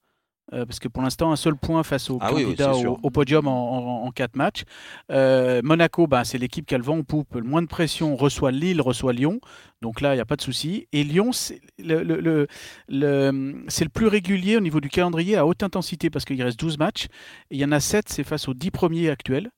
euh, 0.53 0.65
parce 0.65 0.79
que 0.79 0.87
pour 0.89 1.01
l'instant, 1.03 1.31
un 1.31 1.35
seul 1.37 1.55
point 1.55 1.83
face 1.83 2.09
aux 2.09 2.17
Ah 2.21 2.27
oui, 2.33 2.39
oui, 2.39 2.43
candidats 2.43 2.71
au, 2.91 2.99
au 3.03 3.09
podium 3.09 3.47
en, 3.47 4.03
en, 4.03 4.05
en 4.07 4.11
quatre 4.11 4.35
matchs. 4.35 4.63
Euh, 5.11 5.61
Monaco, 5.63 6.05
bah, 6.07 6.23
c'est 6.25 6.37
l'équipe 6.37 6.65
qui 6.65 6.75
a 6.75 6.77
le 6.77 6.83
vent 6.83 6.97
en 6.97 7.03
poupe, 7.03 7.35
le 7.35 7.41
moins 7.43 7.61
de 7.61 7.67
pression, 7.67 8.15
reçoit 8.17 8.51
Lille, 8.51 8.81
reçoit 8.81 9.13
Lyon. 9.13 9.39
Donc 9.81 9.99
là, 10.01 10.13
il 10.13 10.17
n'y 10.17 10.21
a 10.21 10.25
pas 10.25 10.35
de 10.35 10.41
souci. 10.41 10.87
Et 10.93 11.03
Lyon, 11.05 11.31
c'est 11.31 11.59
le, 11.79 12.03
le, 12.03 12.19
le- 12.19 12.47
le- 12.89 13.63
c'est 13.69 13.83
le 13.85 13.89
plus 13.89 14.07
régulier 14.07 14.57
au 14.57 14.61
niveau 14.61 14.79
du 14.81 14.89
calendrier 14.89 15.37
à 15.37 15.45
haute 15.45 15.63
intensité 15.63 16.09
parce 16.09 16.25
qu'il 16.25 16.41
reste 16.41 16.59
12 16.59 16.77
matchs. 16.77 17.05
Et 17.49 17.55
il 17.55 17.59
y 17.59 17.65
en 17.65 17.71
a 17.71 17.79
7, 17.79 18.09
c'est 18.09 18.23
face 18.23 18.47
aux 18.47 18.53
10 18.53 18.71
premiers 18.71 19.09
actuels. 19.09 19.49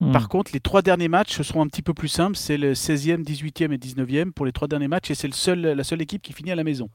Hmm. 0.00 0.12
Par 0.12 0.30
contre, 0.30 0.52
les 0.54 0.60
trois 0.60 0.80
derniers 0.80 1.08
matchs 1.08 1.42
seront 1.42 1.60
un 1.62 1.66
petit 1.66 1.82
peu 1.82 1.92
plus 1.92 2.08
simples. 2.08 2.36
C'est 2.36 2.56
le 2.56 2.72
16e, 2.72 3.22
18e 3.22 3.70
et 3.72 3.76
19e 3.76 4.32
pour 4.32 4.46
les 4.46 4.52
trois 4.52 4.66
derniers 4.66 4.88
matchs. 4.88 5.10
Et 5.10 5.14
c'est 5.14 5.28
le 5.28 5.34
seul, 5.34 5.60
la 5.60 5.84
seule 5.84 6.00
équipe 6.00 6.22
qui 6.22 6.32
finit 6.32 6.50
à 6.50 6.54
la 6.54 6.64
maison, 6.64 6.88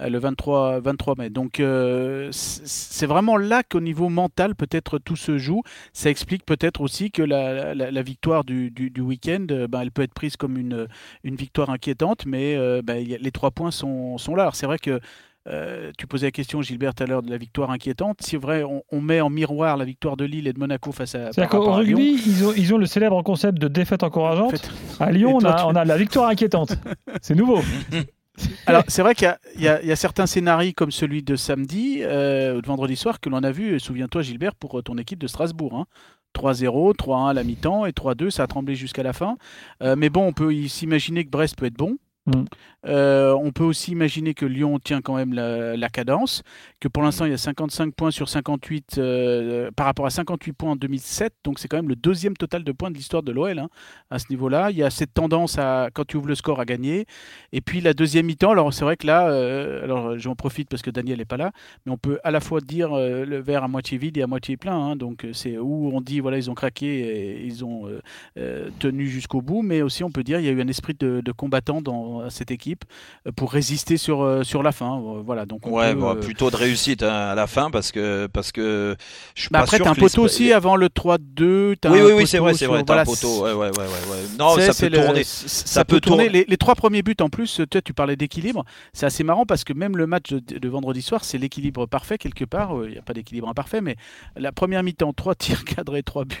euh, 0.00 0.08
le 0.08 0.18
23, 0.20 0.78
23 0.78 1.16
mai. 1.18 1.28
Donc, 1.30 1.58
euh, 1.58 2.28
c'est 2.30 3.06
vraiment 3.06 3.36
là 3.36 3.64
qu'au 3.64 3.80
niveau 3.80 4.08
mental, 4.08 4.54
peut-être 4.54 4.98
tout 5.00 5.16
se 5.16 5.38
joue. 5.38 5.62
Ça 5.92 6.08
explique 6.08 6.46
peut-être 6.46 6.80
aussi 6.82 7.10
que 7.10 7.22
la, 7.22 7.74
la- 7.74 7.90
la 7.90 8.02
victoire 8.02 8.44
du, 8.44 8.70
du- 8.70 8.90
du 8.90 9.00
week-end, 9.00 9.46
euh, 9.50 9.66
ben, 9.66 9.80
elle 9.80 9.90
peut 9.90 10.02
être 10.02 10.14
prise 10.14 10.36
comme 10.36 10.56
une, 10.56 10.86
une 11.24 11.34
victoire 11.34 11.70
inquiétante, 11.70 12.26
mais 12.26 12.56
ben, 12.82 12.98
a- 13.12 13.18
les 13.18 13.32
trois 13.32 13.50
points 13.50 13.72
sont, 13.72 14.18
sont 14.18 14.36
là. 14.36 14.44
Alors, 14.44 14.54
c'est 14.54 14.66
vrai 14.66 14.78
que 14.78 15.00
euh, 15.48 15.92
tu 15.96 16.06
posais 16.06 16.26
la 16.26 16.30
question, 16.32 16.60
Gilbert, 16.62 16.94
tout 16.94 17.04
à 17.04 17.06
l'heure 17.06 17.22
de 17.22 17.30
la 17.30 17.36
victoire 17.38 17.70
inquiétante. 17.70 18.18
C'est 18.20 18.36
vrai, 18.36 18.62
on, 18.64 18.82
on 18.90 19.00
met 19.00 19.20
en 19.20 19.30
miroir 19.30 19.76
la 19.76 19.84
victoire 19.84 20.16
de 20.16 20.24
Lille 20.24 20.46
et 20.48 20.52
de 20.52 20.58
Monaco 20.58 20.90
face 20.92 21.14
à, 21.14 21.32
C'est-à-dire 21.32 21.48
qu'au 21.50 21.72
rugby, 21.72 22.20
ils 22.26 22.44
ont, 22.44 22.52
ils 22.56 22.74
ont 22.74 22.78
le 22.78 22.86
célèbre 22.86 23.22
concept 23.22 23.58
de 23.58 23.68
défaite 23.68 24.02
encourageante. 24.02 24.54
En 24.54 24.56
fait, 24.56 24.70
À 25.00 25.12
Lyon, 25.12 25.36
on 25.36 25.38
toi, 25.38 25.50
a, 25.54 25.58
tu- 25.60 25.64
on 25.68 25.74
a 25.76 25.84
la 25.84 25.96
victoire 25.96 26.28
inquiétante. 26.28 26.76
C'est 27.22 27.34
nouveau. 27.34 27.60
Alors, 28.66 28.82
c'est 28.88 29.00
vrai 29.00 29.14
qu'il 29.14 29.32
y 29.58 29.66
a- 29.68 29.82
y, 29.82 29.90
y 29.90 29.96
certains 29.96 30.26
scénarios 30.26 30.72
comme 30.76 30.90
celui 30.90 31.22
de 31.22 31.36
samedi 31.36 32.00
euh, 32.02 32.58
ou 32.58 32.60
de 32.60 32.66
vendredi 32.66 32.94
soir 32.94 33.18
que 33.18 33.30
l'on 33.30 33.42
a 33.42 33.50
vu, 33.50 33.80
souviens-toi 33.80 34.20
Gilbert, 34.20 34.54
pour 34.54 34.78
euh, 34.78 34.82
ton 34.82 34.98
équipe 34.98 35.18
de 35.18 35.26
Strasbourg. 35.26 35.74
hein. 35.74 35.86
3-0, 36.34 36.94
3-1 36.96 37.30
à 37.30 37.32
la 37.32 37.44
mi-temps 37.44 37.86
et 37.86 37.92
3-2, 37.92 38.28
ça 38.28 38.42
a 38.42 38.46
tremblé 38.46 38.74
jusqu'à 38.74 39.02
la 39.02 39.14
fin. 39.14 39.38
Euh, 39.82 39.96
mais 39.96 40.10
bon, 40.10 40.26
on 40.26 40.32
peut 40.34 40.52
s'imaginer 40.68 41.24
que 41.24 41.30
Brest 41.30 41.56
peut 41.56 41.64
être 41.64 41.78
bon. 41.78 41.96
Mm. 42.26 42.44
Euh, 42.86 43.32
on 43.32 43.52
peut 43.52 43.64
aussi 43.64 43.92
imaginer 43.92 44.34
que 44.34 44.46
Lyon 44.46 44.78
tient 44.78 45.02
quand 45.02 45.16
même 45.16 45.32
la, 45.32 45.88
cadence, 45.88 46.42
que 46.80 46.88
pour 46.88 47.02
l'instant 47.02 47.24
il 47.24 47.30
y 47.30 47.34
a 47.34 47.38
55 47.38 47.94
points 47.94 48.10
sur 48.10 48.28
58 48.28 48.98
euh, 48.98 49.70
par 49.74 49.86
rapport 49.86 50.06
à 50.06 50.10
58 50.10 50.52
points 50.52 50.72
en 50.72 50.76
2007, 50.76 51.32
donc 51.44 51.58
c'est 51.58 51.68
quand 51.68 51.76
même 51.76 51.88
le 51.88 51.96
deuxième 51.96 52.36
total 52.36 52.64
de 52.64 52.72
points 52.72 52.90
de 52.90 52.96
l'histoire 52.96 53.22
de 53.22 53.32
l'OL 53.32 53.58
hein, 53.58 53.68
à 54.10 54.18
ce 54.18 54.26
niveau-là. 54.30 54.70
Il 54.70 54.76
y 54.76 54.82
a 54.82 54.90
cette 54.90 55.14
tendance 55.14 55.58
à, 55.58 55.88
quand 55.92 56.04
tu 56.04 56.16
ouvres 56.16 56.28
le 56.28 56.34
score, 56.34 56.60
à 56.60 56.64
gagner. 56.64 57.06
Et 57.52 57.60
puis 57.60 57.80
la 57.80 57.94
deuxième 57.94 58.26
mi-temps, 58.26 58.50
alors 58.50 58.72
c'est 58.72 58.84
vrai 58.84 58.96
que 58.96 59.06
là, 59.06 59.28
euh, 59.28 59.82
alors 59.84 60.18
j'en 60.18 60.34
profite 60.34 60.68
parce 60.68 60.82
que 60.82 60.90
Daniel 60.90 61.18
n'est 61.18 61.24
pas 61.24 61.36
là, 61.36 61.52
mais 61.84 61.92
on 61.92 61.98
peut 61.98 62.18
à 62.24 62.30
la 62.30 62.40
fois 62.40 62.60
dire 62.60 62.92
euh, 62.92 63.24
le 63.24 63.38
verre 63.38 63.64
à 63.64 63.68
moitié 63.68 63.98
vide 63.98 64.16
et 64.18 64.22
à 64.22 64.26
moitié 64.26 64.56
plein. 64.56 64.76
hein. 64.76 64.96
donc 64.96 65.24
euh, 65.24 65.32
c'est 65.32 65.58
où 65.58 65.90
on 65.92 66.00
dit 66.00 66.20
voilà 66.20 66.38
ils 66.38 66.50
ont 66.50 66.54
craqué 66.54 66.86
et 66.86 67.44
ils 67.44 67.64
ont 67.64 67.86
euh, 67.86 68.00
euh, 68.38 68.70
tenu 68.78 69.06
jusqu'au 69.08 69.42
bout, 69.42 69.62
mais 69.62 69.82
aussi 69.82 70.04
on 70.04 70.10
peut 70.10 70.22
dire 70.22 70.40
il 70.40 70.46
y 70.46 70.48
a 70.48 70.52
eu 70.52 70.60
un 70.60 70.68
esprit 70.68 70.94
de, 70.94 71.22
combattant 71.36 71.82
dans 71.82 72.30
cette 72.30 72.50
équipe 72.50 72.75
euh, 73.26 73.32
pour 73.32 73.52
résister 73.52 73.96
sur 73.96 74.22
euh, 74.22 74.42
sur 74.42 74.62
la 74.62 74.72
fin. 74.72 74.98
Euh, 74.98 75.22
Voilà 75.24 75.46
donc 75.46 75.66
on 75.66 75.72
Ouais, 75.72 75.94
peut, 75.94 76.20
plutôt 76.20 76.50
de 76.50 76.56
réussite 76.56 77.02
hein, 77.02 77.12
à 77.30 77.34
la 77.34 77.46
fin 77.46 77.70
parce 77.70 77.92
que 77.92 78.26
parce 78.32 78.52
que 78.52 78.96
je 79.34 79.42
suis 79.42 79.48
bah 79.50 79.58
pas 79.60 79.64
après 79.64 79.78
t'as 79.78 79.90
un 79.90 79.94
poteau 79.94 80.22
aussi 80.22 80.52
avant 80.52 80.76
le 80.76 80.88
3-2. 80.88 81.76
t'as 81.80 81.90
Oui, 81.90 82.00
oui, 82.04 82.12
oui, 82.16 82.26
c'est 82.26 82.38
vrai, 82.38 82.54
c'est 82.54 82.66
vrai. 82.66 82.82
Voilà, 82.86 83.02
un 83.02 83.04
poteau. 83.04 83.44
Ouais, 83.44 83.52
ouais, 83.52 83.70
Non, 84.38 84.56
ça 84.58 84.74
peut 84.74 84.90
tourner. 84.90 85.24
c- 85.24 85.48
Ça 85.48 85.66
Ça 85.66 85.84
peut 85.84 85.96
peut 85.96 86.00
tourner. 86.00 86.24
tourner. 86.24 86.38
Les, 86.40 86.44
les 86.48 86.56
trois 86.56 86.74
premiers 86.74 87.02
buts 87.02 87.16
en 87.20 87.28
plus, 87.28 87.60
toi 87.70 87.80
tu 87.82 87.92
parlais 87.94 88.16
d'équilibre, 88.16 88.64
c'est 88.92 89.06
assez 89.06 89.24
marrant 89.24 89.46
parce 89.46 89.64
que 89.64 89.72
même 89.72 89.96
le 89.96 90.06
match 90.06 90.30
de, 90.32 90.58
de 90.58 90.68
vendredi 90.68 91.02
soir, 91.02 91.24
c'est 91.24 91.38
l'équilibre 91.38 91.86
parfait 91.86 92.18
quelque 92.18 92.44
part. 92.44 92.72
Il 92.84 92.92
n'y 92.92 92.98
a 92.98 93.02
pas 93.02 93.12
d'équilibre 93.14 93.48
imparfait, 93.48 93.80
mais 93.80 93.96
la 94.36 94.52
première 94.52 94.82
mi-temps, 94.82 95.12
trois 95.12 95.34
tirs 95.36 95.64
cadrés, 95.64 96.02
trois 96.02 96.24
buts, 96.24 96.36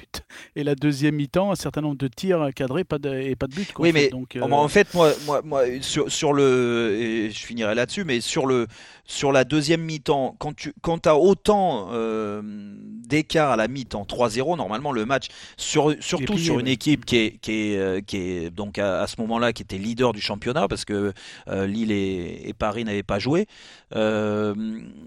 et 0.56 0.64
la 0.64 0.74
deuxième 0.74 1.14
mi-temps, 1.16 1.52
un 1.52 1.56
certain 1.56 1.80
nombre 1.80 1.96
de 1.96 2.08
tirs 2.08 2.48
cadrés, 2.54 2.84
pas 2.84 2.98
de, 2.98 3.12
et 3.14 3.36
pas 3.36 3.46
de 3.46 3.54
but. 3.54 3.72
quoi, 3.72 3.84
Oui, 3.84 3.90
en 3.90 3.92
fait. 3.92 4.02
mais 4.04 4.08
donc, 4.08 4.36
en- 4.40 4.50
euh, 4.50 4.54
en 4.54 4.68
fait, 4.68 4.92
moi, 4.94 5.12
moi, 5.26 5.42
moi 5.44 5.62
sur, 5.80 6.10
sur 6.10 6.25
le, 6.32 6.96
et 6.98 7.30
je 7.30 7.38
finirai 7.46 7.74
là-dessus, 7.74 8.04
mais 8.04 8.20
sur 8.20 8.46
le, 8.46 8.66
sur 9.04 9.32
la 9.32 9.44
deuxième 9.44 9.82
mi-temps, 9.82 10.36
quand 10.38 10.54
tu, 10.54 10.72
quand 10.82 11.06
as 11.06 11.16
autant 11.16 11.88
euh, 11.92 12.42
d'écart 12.44 13.50
à 13.50 13.56
la 13.56 13.68
mi-temps, 13.68 14.04
3-0, 14.08 14.56
normalement 14.56 14.92
le 14.92 15.04
match, 15.06 15.28
sur, 15.56 15.94
surtout 16.00 16.34
plié, 16.34 16.44
sur 16.44 16.58
une 16.58 16.66
ouais. 16.66 16.72
équipe 16.72 17.04
qui 17.04 17.16
est, 17.16 17.38
qui 17.40 17.52
est, 17.52 17.78
euh, 17.78 18.00
qui 18.00 18.16
est 18.16 18.50
donc 18.50 18.78
à, 18.78 19.02
à 19.02 19.06
ce 19.06 19.20
moment-là 19.20 19.52
qui 19.52 19.62
était 19.62 19.78
leader 19.78 20.12
du 20.12 20.20
championnat 20.20 20.68
parce 20.68 20.84
que 20.84 21.12
euh, 21.48 21.66
Lille 21.66 21.92
et, 21.92 22.42
et 22.48 22.52
Paris 22.52 22.84
n'avaient 22.84 23.02
pas 23.02 23.18
joué. 23.18 23.46
euh, 23.94 24.54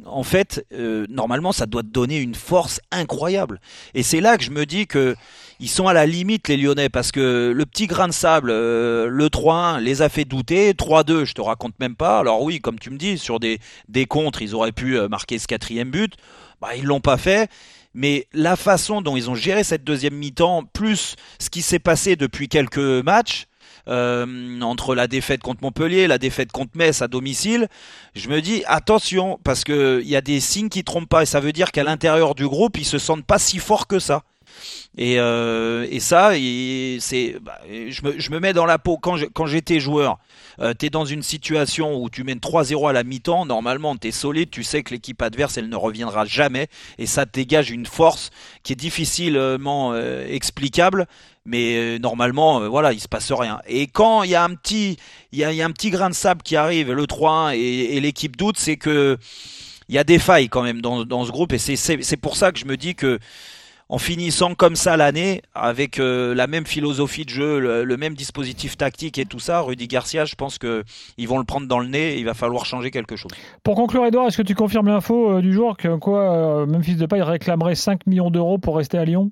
en 0.06 0.24
fait, 0.24 0.66
normalement, 1.10 1.52
ça 1.52 1.66
doit 1.66 1.84
te 1.84 1.88
donner 1.88 2.20
une 2.20 2.36
force 2.36 2.80
incroyable. 2.92 3.60
Et 3.94 4.04
c'est 4.04 4.22
là 4.22 4.38
que 4.38 4.44
je 4.44 4.52
me 4.52 4.66
dis 4.66 4.88
que 4.88 5.16
ils 5.60 5.70
sont 5.70 5.88
à 5.88 5.94
la 5.94 6.06
limite 6.06 6.48
les 6.48 6.58
Lyonnais 6.58 6.90
parce 6.90 7.12
que 7.12 7.52
le 7.56 7.66
petit 7.66 7.88
grain 7.88 8.08
de 8.08 8.14
sable, 8.14 8.50
euh, 8.50 9.08
le 9.08 9.28
3-1 9.28 9.80
les 9.80 10.02
a 10.02 10.10
fait 10.10 10.24
douter, 10.26 10.74
3-2 10.74 11.26
je 11.26 11.34
te 11.34 11.42
raconte 11.42 11.78
même 11.80 11.96
pas. 11.96 12.20
Alors 12.20 12.42
oui, 12.44 12.60
comme 12.60 12.80
tu 12.80 12.90
me 12.90 12.98
dis, 12.98 13.18
sur 13.18 13.40
des, 13.40 13.60
des 13.90 14.06
contres, 14.06 14.42
ils 14.42 14.56
auraient 14.56 14.72
pu 14.72 14.98
euh, 14.98 15.10
marquer 15.10 15.38
ce 15.38 15.48
quatrième 15.48 15.92
but, 15.92 16.14
bah 16.62 16.76
ils 16.78 16.86
l'ont 16.86 17.02
pas 17.02 17.18
fait. 17.18 17.50
Mais 17.94 18.28
la 18.34 18.56
façon 18.56 19.02
dont 19.02 19.18
ils 19.18 19.30
ont 19.30 19.36
géré 19.36 19.64
cette 19.64 19.84
deuxième 19.84 20.14
mi-temps, 20.14 20.64
plus 20.72 21.16
ce 21.40 21.50
qui 21.50 21.62
s'est 21.62 21.80
passé 21.80 22.16
depuis 22.16 22.48
quelques 22.48 22.78
matchs, 22.78 23.48
euh, 23.88 24.62
entre 24.62 24.94
la 24.94 25.08
défaite 25.08 25.42
contre 25.42 25.64
Montpellier, 25.64 26.08
la 26.08 26.20
défaite 26.20 26.52
contre 26.52 26.72
Metz 26.76 27.02
à 27.02 27.08
domicile, 27.08 27.68
je 28.16 28.30
me 28.30 28.42
dis 28.42 28.64
attention 28.68 29.40
parce 29.44 29.64
que 29.64 30.00
il 30.04 30.10
y 30.10 30.16
a 30.16 30.22
des 30.22 30.40
signes 30.40 30.70
qui 30.70 30.84
trompent 30.84 31.10
pas 31.10 31.24
et 31.24 31.26
ça 31.26 31.40
veut 31.40 31.54
dire 31.54 31.72
qu'à 31.72 31.84
l'intérieur 31.84 32.36
du 32.36 32.48
groupe 32.48 32.78
ils 32.78 32.86
se 32.86 33.00
sentent 33.00 33.26
pas 33.26 33.40
si 33.40 33.58
forts 33.58 33.88
que 33.88 34.00
ça. 34.00 34.24
Et, 34.98 35.20
euh, 35.20 35.88
et 35.90 36.00
ça, 36.00 36.32
c'est, 36.32 37.38
bah, 37.42 37.60
je, 37.70 38.02
me, 38.04 38.20
je 38.20 38.32
me 38.32 38.40
mets 38.40 38.54
dans 38.54 38.66
la 38.66 38.80
peau. 38.80 38.98
Quand 38.98 39.46
j'étais 39.46 39.80
joueur, 39.80 40.20
euh, 40.62 40.74
tu 40.78 40.88
es 40.88 40.90
dans 40.90 41.06
une 41.06 41.24
situation 41.24 42.02
où 42.02 42.10
tu 42.10 42.24
mènes 42.24 42.40
3-0 42.40 42.90
à 42.90 42.94
la 42.94 43.04
mi-temps. 43.04 43.46
Normalement, 43.46 43.96
tu 43.96 44.08
es 44.08 44.12
solide. 44.12 44.50
Tu 44.50 44.64
sais 44.64 44.84
que 44.84 44.94
l'équipe 44.94 45.22
adverse, 45.22 45.58
elle 45.58 45.70
ne 45.70 45.76
reviendra 45.76 46.26
jamais. 46.26 46.68
Et 46.98 47.06
ça 47.06 47.26
te 47.26 47.32
dégage 47.32 47.72
une 47.72 47.86
force 47.86 48.32
qui 48.64 48.74
est 48.74 48.76
difficilement 48.76 49.94
euh, 49.94 50.28
explicable. 50.28 51.08
Mais 51.46 51.76
euh, 51.78 52.00
normalement, 52.00 52.68
voilà, 52.70 52.94
il 52.94 53.00
se 53.00 53.08
passe 53.08 53.32
rien. 53.32 53.62
Et 53.68 53.88
quand 53.88 54.24
il 54.24 54.32
y 54.32 54.36
a 54.36 54.44
un 54.44 54.56
petit, 54.56 54.98
y 55.32 55.44
a, 55.44 55.66
un 55.66 55.72
petit 55.72 55.90
grain 55.90 56.10
de 56.10 56.16
sable 56.16 56.42
qui 56.44 56.56
arrive, 56.56 56.92
le 56.92 57.06
3-1 57.06 57.56
et, 57.56 58.00
l'équipe 58.00 58.36
doute, 58.36 58.58
c'est 58.58 58.78
que 58.78 59.18
il 59.88 59.96
y 59.96 59.98
a 59.98 60.04
des 60.04 60.20
failles 60.20 60.50
quand 60.50 60.62
même 60.62 60.82
dans, 60.82 61.04
dans 61.06 61.26
ce 61.26 61.32
groupe. 61.32 61.54
Et 61.54 61.58
c'est 61.58 62.18
pour 62.18 62.36
ça 62.36 62.52
que 62.52 62.60
je 62.60 62.66
me 62.66 62.78
dis 62.78 62.94
que 62.94 63.18
en 63.92 63.98
finissant 63.98 64.54
comme 64.54 64.76
ça 64.76 64.98
l'année, 64.98 65.42
avec 65.56 66.00
euh, 66.00 66.36
la 66.36 66.46
même 66.46 66.66
philosophie 66.68 67.26
de 67.26 67.30
jeu, 67.32 67.60
le, 67.60 67.84
le 67.84 67.98
même 67.98 68.14
dispositif 68.14 68.78
tactique 68.78 69.18
et 69.18 69.26
tout 69.26 69.40
ça, 69.40 69.62
Rudy 69.62 69.88
Garcia, 69.88 70.26
je 70.26 70.36
pense 70.36 70.60
que 70.60 70.84
ils 71.18 71.28
vont 71.28 71.40
le 71.40 71.44
prendre 71.44 71.68
dans 71.68 71.80
le 71.80 71.88
nez. 71.88 72.14
Et 72.14 72.20
il 72.20 72.26
va 72.26 72.36
falloir 72.36 72.66
changer 72.66 72.92
quelque 72.92 73.16
chose. 73.16 73.32
Pour 73.64 73.76
conclure, 73.76 74.06
Edouard, 74.06 74.28
est-ce 74.28 74.38
que 74.38 74.44
tu 74.44 74.54
confirmes 74.56 74.88
l'info 74.88 75.32
euh, 75.38 75.42
du 75.42 75.52
jour 75.54 75.76
que 75.76 75.96
quoi, 75.98 76.62
euh, 76.62 76.66
Memphis 76.68 76.96
Depay 76.96 77.22
réclamerait 77.24 77.74
5 77.76 78.06
millions 78.06 78.30
d'euros 78.30 78.60
pour 78.60 78.78
rester 78.78 78.98
à 79.00 79.06
Lyon? 79.06 79.32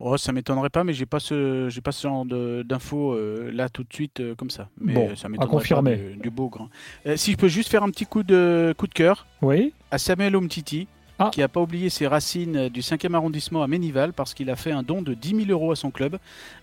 Oh, 0.00 0.16
ça 0.16 0.32
m'étonnerait 0.32 0.70
pas, 0.70 0.82
mais 0.82 0.92
j'ai 0.92 1.06
pas 1.06 1.20
ce, 1.20 1.68
j'ai 1.70 1.80
pas 1.80 1.92
ce 1.92 2.02
genre 2.08 2.24
de- 2.26 2.64
d'infos 2.66 3.12
euh, 3.12 3.50
là 3.54 3.68
tout 3.68 3.84
de 3.84 3.92
suite 3.94 4.18
euh, 4.18 4.34
comme 4.34 4.50
ça. 4.50 4.68
Mais 4.80 4.92
Bon, 4.92 5.14
ça 5.14 5.26
à 5.26 5.28
m'étonnerait 5.30 5.50
confirmer. 5.52 5.96
pas 5.96 6.02
du, 6.14 6.16
du 6.16 6.30
beau 6.30 6.48
grand. 6.48 6.68
Euh, 7.06 7.16
si 7.16 7.30
je 7.30 7.36
peux 7.36 7.46
juste 7.48 7.70
faire 7.70 7.84
un 7.84 7.90
petit 7.90 8.04
coup 8.04 8.24
de 8.24 8.74
coup 8.76 8.88
de 8.88 8.92
cœur 8.92 9.26
Oui. 9.40 9.72
à 9.92 9.98
Samuel 9.98 10.34
Omtiti, 10.34 10.88
Ah. 11.20 11.30
qui 11.32 11.40
n'a 11.40 11.48
pas 11.48 11.60
oublié 11.60 11.90
ses 11.90 12.08
racines 12.08 12.68
du 12.68 12.80
5e 12.80 13.14
arrondissement 13.14 13.62
à 13.62 13.68
Ménival 13.68 14.12
parce 14.12 14.34
qu'il 14.34 14.50
a 14.50 14.56
fait 14.56 14.72
un 14.72 14.82
don 14.82 15.00
de 15.00 15.14
10 15.14 15.44
000 15.46 15.50
euros 15.50 15.70
à 15.70 15.76
son 15.76 15.92
club. 15.92 16.18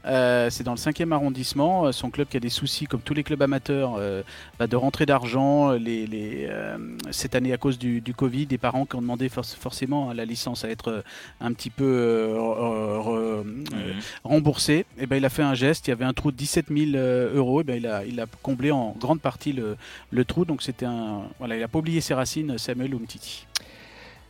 Euh, 0.05 0.50
c'est 0.50 0.63
dans 0.65 0.74
le 0.74 0.77
5e 0.77 1.13
arrondissement, 1.13 1.86
euh, 1.86 1.91
son 1.93 2.10
club 2.10 2.27
qui 2.27 2.36
a 2.36 2.41
des 2.41 2.50
soucis, 2.50 2.86
comme 2.86 3.00
tous 3.00 3.13
les 3.13 3.24
clubs 3.24 3.41
amateurs, 3.41 3.96
euh, 3.98 4.24
bah, 4.60 4.67
de 4.67 4.75
rentrée 4.75 5.05
d'argent. 5.05 5.72
Les, 5.72 6.05
les, 6.05 6.48
euh, 6.50 6.77
cette 7.12 7.34
année, 7.36 7.53
à 7.53 7.58
cause 7.58 7.79
du, 7.79 8.01
du 8.01 8.13
Covid, 8.13 8.46
des 8.46 8.58
parents 8.58 8.86
qui 8.86 8.96
ont 8.98 9.01
demandé 9.01 9.29
forc- 9.29 9.55
forcément 9.58 10.10
à 10.10 10.13
la 10.13 10.25
licence 10.25 10.65
à 10.65 10.70
être 10.70 11.03
un 11.39 11.53
petit 11.53 11.70
peu 11.70 12.34
re- 12.36 13.00
re- 13.00 13.15
euh, 13.15 13.93
remboursé. 14.25 14.86
Et 15.00 15.05
ben, 15.05 15.15
il 15.15 15.25
a 15.25 15.29
fait 15.29 15.43
un 15.43 15.53
geste, 15.53 15.88
il 15.88 15.91
y 15.91 15.93
avait 15.93 16.03
un 16.05 16.13
trou 16.13 16.31
de 16.31 16.36
17 16.38 16.65
000 16.70 16.91
euh, 16.96 17.34
euros, 17.36 17.62
et 17.62 17.63
ben, 17.63 17.77
il, 17.77 17.88
a, 17.88 18.03
il 18.05 18.20
a 18.20 18.25
comblé 18.41 18.72
en 18.72 18.96
grande 19.00 19.22
partie 19.22 19.53
le, 19.53 19.77
le 20.12 20.25
trou. 20.25 20.43
Donc 20.46 20.62
c'était 20.62 20.86
un. 20.86 21.22
Voilà, 21.39 21.55
il 21.55 21.62
n'a 21.62 21.67
pas 21.67 21.79
oublié 21.79 22.01
ses 22.01 22.13
racines, 22.13 22.58
Samuel 22.58 22.93
Umtiti. 22.93 23.46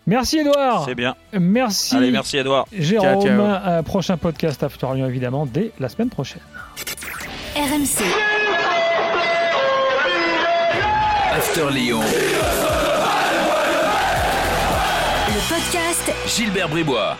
Merci 0.07 0.39
Edouard. 0.39 0.85
C'est 0.85 0.95
bien. 0.95 1.15
Merci. 1.33 1.95
Allez, 1.95 2.11
merci 2.11 2.37
Edouard. 2.37 2.65
Jérôme, 2.71 3.21
Ciao, 3.21 3.21
ciao. 3.21 3.41
un 3.45 3.83
prochain 3.83 4.17
podcast 4.17 4.63
After 4.63 4.87
Lyon 4.95 5.07
évidemment 5.07 5.45
dès 5.45 5.71
la 5.79 5.89
semaine 5.89 6.09
prochaine. 6.09 6.41
RMC, 7.55 8.03
After 11.37 11.69
Lyon. 11.71 12.01
le 15.27 15.55
podcast 15.55 16.11
Gilbert 16.27 16.69
Bribois. 16.69 17.17